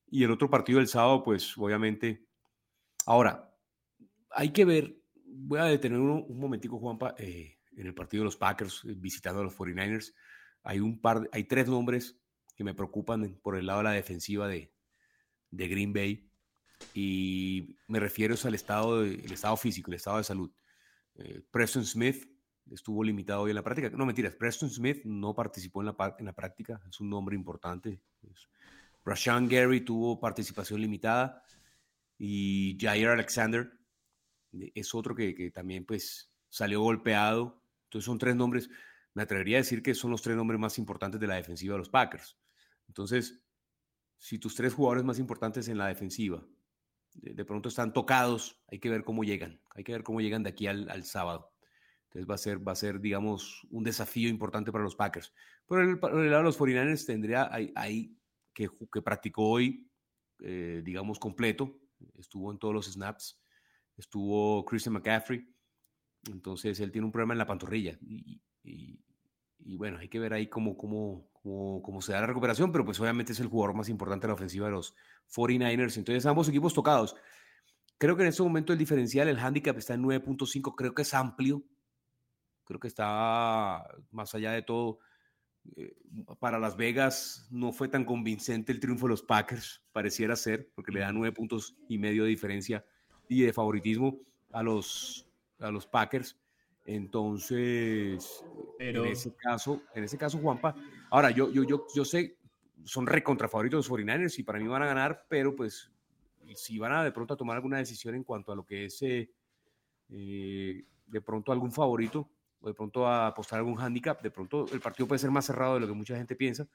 [0.09, 2.27] Y el otro partido del sábado, pues obviamente.
[3.07, 3.53] Ahora,
[4.31, 8.37] hay que ver, voy a detener un, momentico, Juanpa, eh, en el partido de los
[8.37, 10.15] Packers, eh, visitando a los 49ers.
[10.63, 12.19] Hay, un par, hay tres nombres
[12.55, 14.73] que me preocupan por el lado de la defensiva de,
[15.51, 16.31] de Green Bay.
[16.95, 20.51] Y me refiero al estado, el estado físico, el estado de salud.
[21.17, 22.29] Eh, Preston Smith
[22.71, 23.91] estuvo limitado hoy en la práctica.
[23.91, 28.01] No, mentiras, Preston Smith no participó en la, en la práctica, es un nombre importante.
[29.05, 31.43] Rashawn Gary tuvo participación limitada
[32.19, 33.73] y Jair Alexander
[34.53, 37.63] es otro que, también pues salió golpeado.
[37.85, 38.71] Entonces son tres nombres,
[39.15, 41.79] me atrevería a decir que son los tres nombres más importantes de la defensiva de
[41.79, 42.37] los Packers.
[42.89, 43.43] Entonces,
[44.17, 46.45] si tus tres jugadores más importantes en la defensiva
[47.15, 50.51] de, pronto están tocados, hay que ver cómo llegan, hay que ver cómo llegan de
[50.51, 51.53] aquí al, sábado.
[52.05, 55.33] Entonces va a ser, va a ser, digamos, un desafío importante para los Packers.
[55.67, 58.17] Por el, lado de los 49ers tendría ahí
[58.53, 58.69] que,
[59.03, 59.91] practicó hoy,
[60.41, 61.79] eh, digamos, completo.
[62.19, 63.41] Estuvo en todos los snaps.
[63.97, 65.49] Estuvo Christian McCaffrey.
[66.31, 68.41] Entonces él tiene un problema en la pantorrilla y,
[69.65, 72.85] y bueno, hay que ver ahí cómo, cómo, cómo, cómo, se da la recuperación, pero
[72.85, 74.95] pues obviamente es el jugador más importante de la ofensiva de los
[75.31, 75.97] 49ers.
[75.97, 77.15] Entonces, ambos equipos tocados.
[77.99, 81.15] Creo que en este momento el diferencial, el handicap está en 9.5, creo que es
[81.15, 81.63] amplio,
[82.65, 84.99] creo que está más allá de todo.
[85.77, 85.95] Eh,
[86.41, 90.91] para Las Vegas no fue tan convincente el triunfo de los Packers, pareciera ser, porque
[90.91, 92.85] le da nueve puntos y medio de diferencia
[93.29, 94.19] y de favoritismo
[94.51, 95.27] a los,
[95.61, 96.37] a los Packers.
[96.85, 98.45] Entonces,
[98.81, 100.75] en ese caso, en ese caso, Juanpa,
[101.11, 102.37] ahora yo, yo, yo, yo sé,
[102.85, 105.91] son recontra favoritos los 49ers y para mí van a ganar, pero pues
[106.55, 109.01] si van a de pronto a tomar alguna decisión en cuanto a lo que es
[109.03, 109.31] eh,
[110.11, 112.29] eh, de pronto algún favorito
[112.61, 115.75] o de pronto a apostar algún handicap, de pronto el partido puede ser más cerrado
[115.75, 116.69] de lo que mucha gente piensa.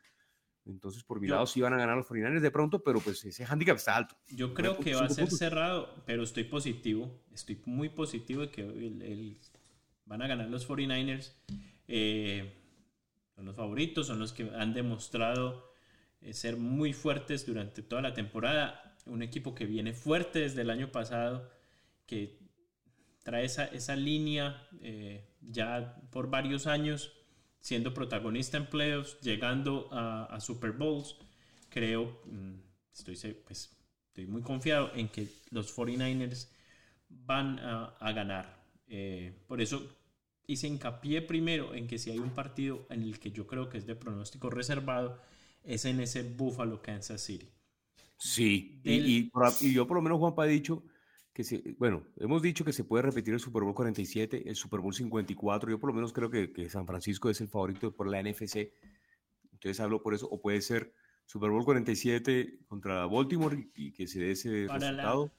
[0.65, 3.45] Entonces, por mi lado, sí van a ganar los 49ers de pronto, pero pues ese
[3.45, 4.17] handicap está alto.
[4.27, 7.23] Yo creo que va a ser cerrado, pero estoy positivo.
[7.31, 9.39] Estoy muy positivo de que el,
[10.03, 11.35] van a ganar los 49ers.
[11.87, 12.53] Eh,
[13.33, 15.71] son los favoritos, son los que han demostrado
[16.31, 18.95] ser muy fuertes durante toda la temporada.
[19.05, 21.49] Un equipo que viene fuerte desde el año pasado,
[22.05, 22.39] que
[23.23, 27.13] trae esa, esa línea eh, ya por varios años,
[27.59, 31.17] siendo protagonista en playoffs, llegando a, Super Bowls.
[31.69, 32.55] Creo, mm,
[32.93, 33.75] estoy, pues,
[34.07, 36.49] estoy muy confiado en que los 49ers
[37.09, 38.57] van a, ganar.
[39.47, 39.97] por eso
[40.47, 43.77] hice hincapié primero en que si hay un partido en el que yo creo que
[43.77, 45.19] es de pronóstico reservado,
[45.67, 47.51] es en ese Buffalo Kansas City.
[48.17, 49.29] Sí, y,
[49.71, 50.83] yo por lo menos Juanpa ha dicho
[51.33, 54.79] que se, bueno, hemos dicho que se puede repetir el Super Bowl 47, el Super
[54.79, 58.09] Bowl 54, yo por lo menos creo que, que San Francisco es el favorito por
[58.09, 58.71] la NFC,
[59.51, 60.95] entonces hablo por eso, o puede ser
[61.27, 65.31] Super Bowl 47 contra Baltimore y, que se dé ese resultado.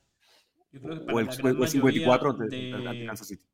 [0.71, 3.45] yo creo que o el, 54 de, Kansas City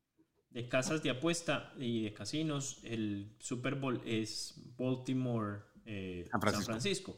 [0.55, 7.15] de casas de apuesta y de casinos, el Super Bowl es Baltimore, eh, San Francisco.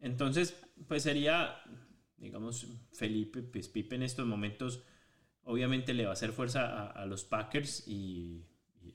[0.00, 0.56] Entonces,
[0.88, 1.62] pues sería,
[2.16, 4.82] digamos, Felipe pues, Pipe en estos momentos,
[5.44, 8.44] obviamente le va a hacer fuerza a, los Packers y,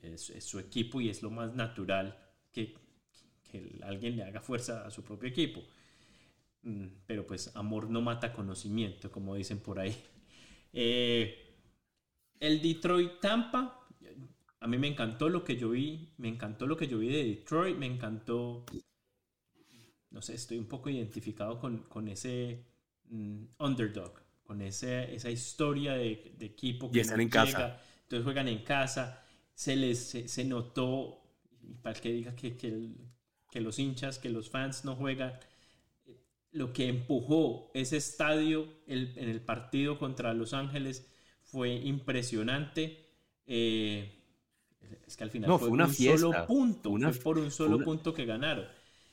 [0.02, 2.18] es, su equipo y es lo más natural
[2.52, 2.74] que,
[3.44, 5.62] que alguien le haga fuerza a su propio equipo.
[6.62, 9.96] Mm, pero pues amor no mata conocimiento, como dicen por ahí.
[10.78, 11.56] Eh,
[12.38, 13.85] el Detroit Tampa,
[14.60, 17.24] a mí me encantó lo que yo vi, me encantó lo que yo vi de
[17.24, 18.64] Detroit, me encantó,
[20.10, 22.64] no sé, estoy un poco identificado con, ese
[23.04, 27.80] mm, underdog, con ese, esa historia de, equipo que y están en casa.
[28.02, 29.22] Entonces juegan en casa,
[29.54, 31.22] se les se, notó,
[31.82, 35.38] para que diga que, que los hinchas, que los fans no juegan,
[36.56, 41.06] lo que empujó ese estadio en el partido contra Los Ángeles
[41.42, 43.04] fue impresionante.
[43.44, 44.15] Eh,
[45.06, 48.24] es que al final fue, una un solo punto, fue por un solo punto que
[48.24, 48.66] ganaron.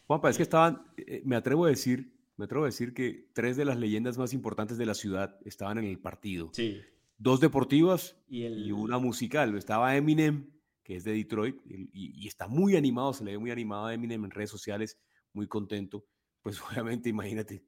[0.07, 3.57] Juanpa, es que estaban, eh, me atrevo a decir, me atrevo a decir que tres
[3.57, 6.49] de las leyendas más importantes de la ciudad estaban en el partido.
[6.53, 6.82] Sí.
[7.17, 9.55] Dos deportivas y, una musical.
[9.55, 10.49] Estaba Eminem,
[10.84, 14.26] que es de Detroit, y, está muy animado, se le ve muy animado a Eminem
[14.26, 14.99] en redes sociales,
[15.32, 16.05] muy contento.
[16.41, 17.63] Pues obviamente, imagínate,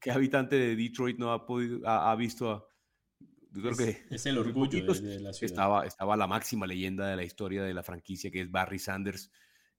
[0.00, 2.66] ¿qué habitante de Detroit no ha, podido, ha visto a,
[4.10, 5.52] es, el orgullo de, la ciudad.
[5.52, 9.30] Estaba, estaba la máxima leyenda de la historia de la franquicia, que es Barry Sanders,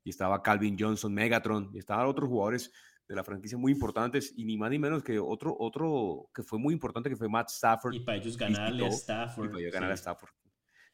[0.03, 2.71] y estaba Calvin Johnson, Megatron, y estaban otros jugadores
[3.07, 6.59] de la franquicia muy importantes, y ni más ni menos que otro, otro que fue
[6.59, 7.93] muy importante, que fue Matt Stafford.
[7.93, 9.51] Y para ellos ganarle a Stafford.
[9.51, 10.31] para ellos a Stafford.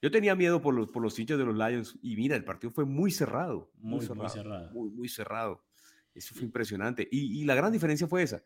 [0.02, 2.72] Yo tenía miedo por los, por los hinchas de los Lions, y mira, el partido
[2.72, 3.72] fue muy cerrado.
[3.76, 4.72] Muy, cerrado.
[4.72, 5.66] Muy, muy, cerrado.
[6.14, 7.08] Eso fue impresionante.
[7.12, 8.42] Y, y la gran diferencia fue esa.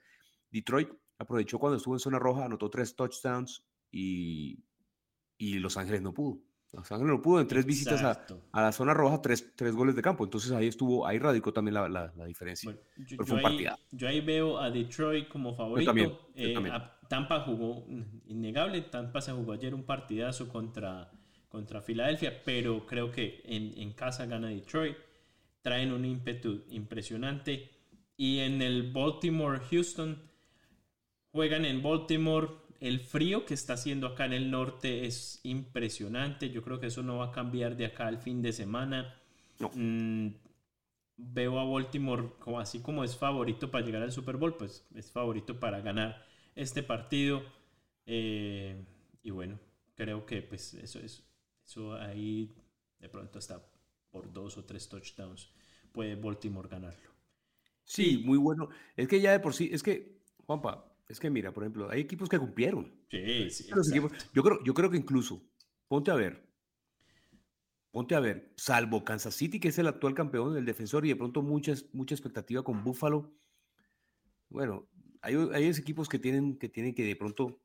[0.49, 3.63] Detroit aprovechó cuando estuvo en zona roja, anotó tres touchdowns,
[3.94, 4.66] y,
[5.38, 6.41] y Los Ángeles no pudo.
[6.74, 9.96] Los Ángeles no pudo en tres visitas a, a, la zona roja, tres, tres, goles
[9.96, 10.24] de campo.
[10.24, 12.76] Entonces ahí estuvo, ahí radicó también la, la, diferencia.
[13.91, 15.94] yo, ahí, veo a Detroit como favorito.
[16.34, 16.56] Eh,
[17.08, 17.86] Tampa jugó
[18.26, 18.82] innegable.
[18.82, 21.12] Tampa se jugó ayer un partidazo contra,
[21.48, 24.98] contra Filadelfia, pero creo que en, en casa gana Detroit.
[25.62, 27.70] Traen un ímpetu impresionante.
[28.18, 30.20] Y en el Baltimore-Houston,
[31.32, 36.49] juegan en Baltimore el frío que está haciendo acá en el norte es impresionante.
[36.49, 39.15] Yo creo que eso no va a cambiar de acá al fin de semana.
[39.73, 40.27] Mm,
[41.15, 45.09] veo a Baltimore como, así como es favorito para llegar al Super Bowl, pues es
[45.09, 46.25] favorito para ganar
[46.55, 47.43] este partido.
[48.05, 48.84] Eh,
[49.21, 49.57] y bueno,
[49.95, 51.23] creo que pues eso es
[51.65, 52.53] eso ahí
[52.99, 53.65] de pronto está
[54.11, 55.49] por dos o tres touchdowns
[55.93, 57.11] puede Baltimore ganarlo.
[57.86, 58.67] Sí, muy bueno.
[58.97, 62.01] Es que ya de por sí, es que, Juanpa, es que mira, por ejemplo, hay
[62.01, 62.91] equipos que cumplieron.
[63.10, 63.70] Sí, sí.
[64.34, 65.41] yo, creo, yo creo que incluso,
[65.88, 66.47] ponte a ver,
[67.91, 71.16] ponte a ver, salvo Kansas City, que es el actual campeón del defensor, y de
[71.16, 73.32] pronto mucha, mucha expectativa con Buffalo.
[74.49, 74.89] Bueno,
[75.22, 77.62] hay, hay equipos que tienen, que tienen que de pronto,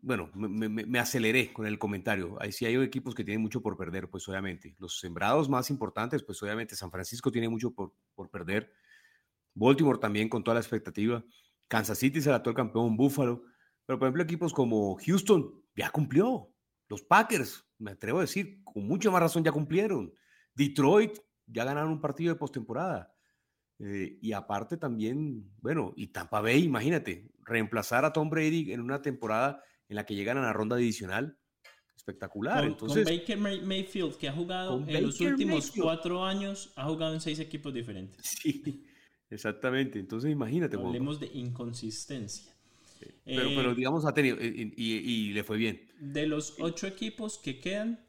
[0.00, 2.36] bueno, me, aceleré con el comentario.
[2.40, 4.76] Ahí sí hay equipos que tienen mucho por perder, pues obviamente.
[4.78, 8.72] Los sembrados más importantes, pues obviamente San Francisco tiene mucho por, por perder.
[9.54, 11.24] Baltimore también con toda la expectativa.
[11.68, 13.42] Kansas City es el actual campeón, Buffalo.
[13.86, 16.50] Pero por ejemplo, equipos como Houston ya cumplió.
[16.88, 20.12] Los Packers, me atrevo a decir, con mucha más razón ya cumplieron.
[20.54, 23.12] Detroit ya ganaron un partido de postemporada.
[23.80, 29.02] Eh, y aparte también, bueno, y Tampa Bay, imagínate, reemplazar a Tom Brady en una
[29.02, 31.38] temporada en la que llegan a la ronda adicional,
[31.96, 32.60] espectacular.
[32.60, 37.20] Con, Entonces, Baker Mayfield, que ha jugado en los últimos cuatro años, ha jugado en
[37.20, 38.24] seis equipos diferentes.
[38.24, 38.84] Sí,
[39.34, 39.98] exactamente.
[39.98, 40.76] Entonces, imagínate.
[40.76, 42.52] Hablemos de inconsistencia.
[43.24, 45.86] Pero, pero eh, digamos, ha tenido y, le fue bien.
[46.00, 48.00] De los ocho equipos que quedan,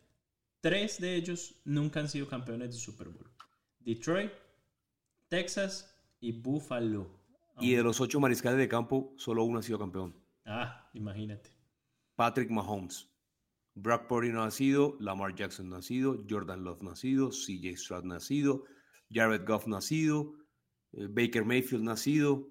[0.61, 3.29] tres de ellos nunca han sido campeones de Super Bowl.
[3.79, 4.31] Detroit,
[5.27, 7.07] Texas y Buffalo.
[7.59, 10.15] Y de los ocho mariscales de campo, solo uno ha sido campeón.
[10.45, 11.51] Ah, imagínate.
[12.15, 13.09] Patrick Mahomes.
[13.75, 17.29] Brock Purdy no ha sido, Lamar Jackson no ha sido, Jordan Love no ha sido,
[17.29, 18.63] CJ Stroud no ha sido,
[19.11, 20.33] Jared Goff no ha sido,
[21.09, 22.47] Baker Mayfield sido.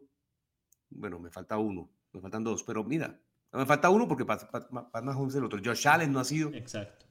[0.90, 1.90] Bueno, me falta uno.
[2.12, 3.20] Me faltan dos, pero mira,
[3.52, 5.60] me falta uno porque Pat, Mahomes es el otro.
[5.64, 6.52] Josh Allen no ha sido.
[6.52, 7.06] Exacto.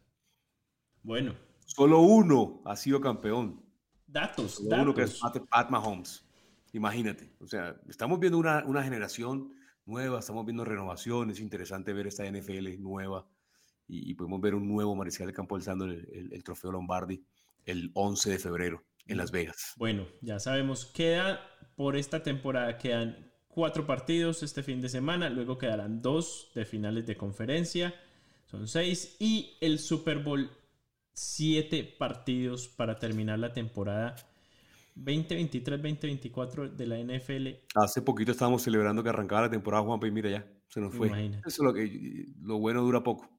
[1.02, 1.36] Bueno.
[1.66, 3.64] Solo uno ha sido campeón.
[4.06, 4.56] Datos.
[4.56, 5.20] Solo uno que es
[5.50, 6.26] Pat, Mahomes.
[6.74, 7.34] Imagínate.
[7.40, 9.54] O sea, estamos viendo una, una generación
[9.86, 11.30] nueva, estamos viendo renovación.
[11.30, 13.26] Es interesante ver esta NFL nueva
[13.88, 17.24] y, podemos ver un nuevo mariscal de campo alzando el, el, trofeo Lombardi
[17.66, 19.74] el 11 de febrero en Las Vegas.
[19.78, 21.42] Bueno, ya sabemos, queda
[21.76, 27.06] por esta temporada, quedan cuatro partidos este fin de semana, luego quedarán dos de finales
[27.06, 27.94] de conferencia,
[28.46, 30.50] son seis, y el Super Bowl,
[31.14, 34.16] siete partidos para terminar la temporada
[34.96, 37.48] 2023-2024 de la NFL.
[37.76, 41.08] Hace poquito estábamos celebrando que arrancaba la temporada, Juanpa, y mira ya, se nos fue.
[41.08, 43.30] Eso es lo, que, lo bueno dura poco.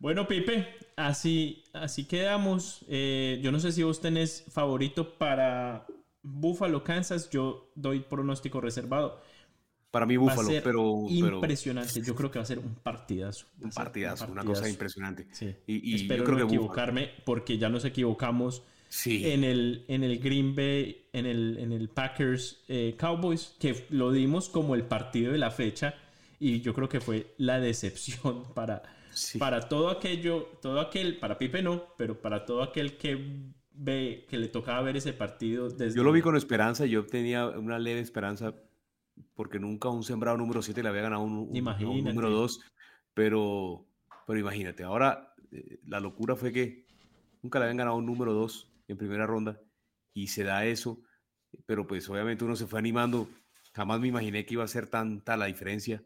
[0.00, 2.84] Bueno, Pipe, así, así quedamos.
[2.88, 5.86] Eh, yo no sé si vos tenés favorito para
[6.22, 9.20] Buffalo, Kansas, yo doy pronóstico reservado.
[9.90, 13.46] Para mí Buffalo, pero, Impresionante, yo creo que va a ser un partidazo.
[13.60, 15.28] Un partidazo, una cosa impresionante.
[15.66, 18.62] Y, Espero no equivocarme porque ya nos equivocamos
[19.04, 24.12] en, el, en el Green Bay, en el, en el Packers eh, Cowboys, que lo
[24.12, 25.94] dimos como el partido de la fecha
[26.38, 28.82] y yo creo que fue la decepción para,
[29.38, 34.38] para todo aquello, todo aquel, para Pipe no, pero para todo aquel que ve que
[34.38, 35.96] le tocaba ver ese partido desde...
[35.96, 38.54] Yo lo vi con esperanza, yo tenía una leve esperanza
[39.34, 42.60] porque nunca un sembrado número 7 le había ganado un, un, número 2,
[43.14, 43.86] pero,
[44.26, 46.86] pero imagínate, ahora eh, la locura fue que
[47.42, 49.60] nunca le habían ganado un número 2 en primera ronda
[50.12, 51.02] y se da eso,
[51.66, 53.28] pero pues obviamente uno se fue animando,
[53.74, 56.02] jamás me imaginé que iba a ser tanta la diferencia,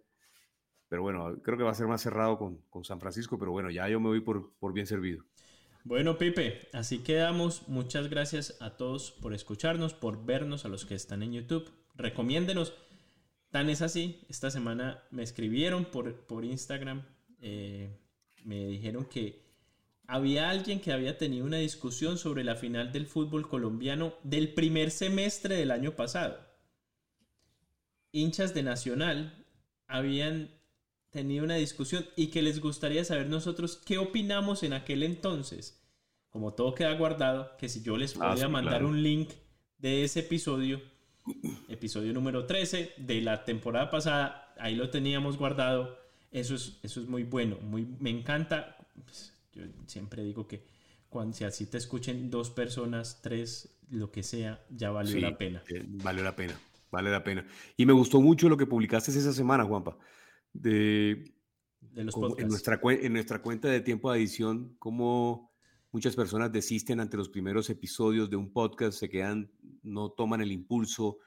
[0.95, 3.69] pero bueno, creo que va a ser más cerrado con, con San Francisco, pero bueno,
[3.69, 5.25] ya yo me voy por, por bien servido.
[5.83, 7.67] Bueno, Pipe, así quedamos.
[7.67, 11.69] Muchas gracias a todos por escucharnos, por vernos, a los que están en YouTube.
[11.97, 12.75] Recomiéndenos.
[13.51, 17.03] Tan es así, esta semana me escribieron por, por Instagram,
[17.41, 17.99] eh,
[18.45, 19.43] me dijeron que
[20.07, 24.93] había alguien que había tenido una discusión sobre la final del fútbol colombiano del primer
[24.93, 26.39] semestre del año pasado.
[28.13, 29.45] Hinchas de Nacional
[29.89, 30.51] habían
[31.15, 35.81] tenido una discusión y que les gustaría saber nosotros qué opinamos en aquel entonces.
[36.29, 39.31] Como todo queda guardado, que si yo les ah, podía mandar un link
[39.79, 40.83] de ese episodio,
[41.69, 45.97] episodio número 13 de la temporada pasada, ahí lo teníamos guardado.
[46.33, 48.77] Eso es, eso es muy bueno, muy, me encanta.
[49.05, 50.67] Pues, yo siempre digo que
[51.09, 55.63] cuando si así te escuchen dos personas, tres, lo que sea, ya valió la pena.
[55.69, 56.59] Eh, vale la pena,
[56.91, 57.47] vale la pena.
[57.77, 59.97] Y me gustó mucho lo que publicaste esa semana, Juanpa
[60.55, 61.35] de,
[61.95, 65.53] los en, nuestra, en nuestra cuenta de tiempo de edición, cómo
[65.93, 69.51] muchas personas desisten ante los primeros episodios de un podcast, se quedan,
[69.83, 71.19] no toman el impulso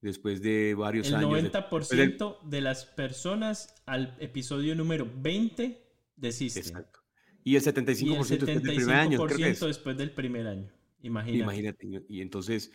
[0.00, 1.36] después de varios años.
[1.38, 5.82] El 90% de, las personas al episodio número 20
[6.16, 6.62] desisten.
[6.62, 7.00] Exacto.
[7.44, 9.26] Y el 75%, después del primer año.
[9.26, 10.72] después del primer año.
[11.02, 11.42] Imagínate.
[11.42, 12.04] Imagínate.
[12.08, 12.72] Y, entonces,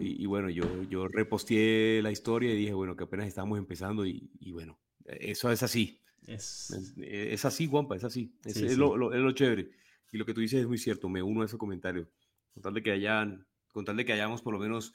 [0.00, 4.30] y, bueno, yo, yo reposteé la historia y dije, bueno, que apenas estamos empezando y,
[4.40, 6.00] y bueno, eso es así.
[6.26, 8.34] Es, es, eh, así, Guampa, es así.
[8.44, 8.76] Es.
[8.76, 9.70] Lo, es, lo, chévere.
[10.12, 12.08] Y lo que tú dices es muy cierto, me uno a ese comentario.
[12.54, 14.94] Con tal de que, hayan, con tal de que hayamos, por lo menos,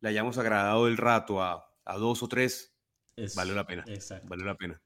[0.00, 2.74] le hayamos agradado el rato a, a dos o tres,
[3.36, 3.84] vale la pena.
[4.24, 4.80] Vale la pena.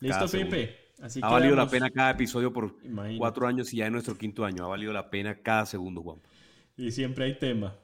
[0.00, 0.86] Listo, Pepe.
[1.22, 2.76] Ha valido la pena cada episodio por
[3.18, 4.64] cuatro años y ya en nuestro quinto año.
[4.64, 6.28] Ha valido la pena cada segundo, Guampa.
[6.76, 7.78] Y siempre hay tema.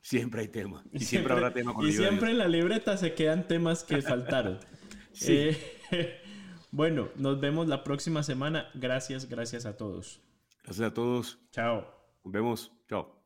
[0.00, 0.84] Siempre hay tema.
[0.92, 4.58] Y siempre, habrá tema Y siempre en la libreta se quedan temas que faltaron.
[5.12, 5.50] Sí.
[5.90, 6.20] Eh,
[6.70, 8.70] bueno, nos vemos la próxima semana.
[8.74, 10.22] Gracias, gracias a todos.
[10.64, 11.38] Gracias a todos.
[11.50, 11.86] Chao.
[12.24, 12.72] Nos vemos.
[12.88, 13.17] Chao.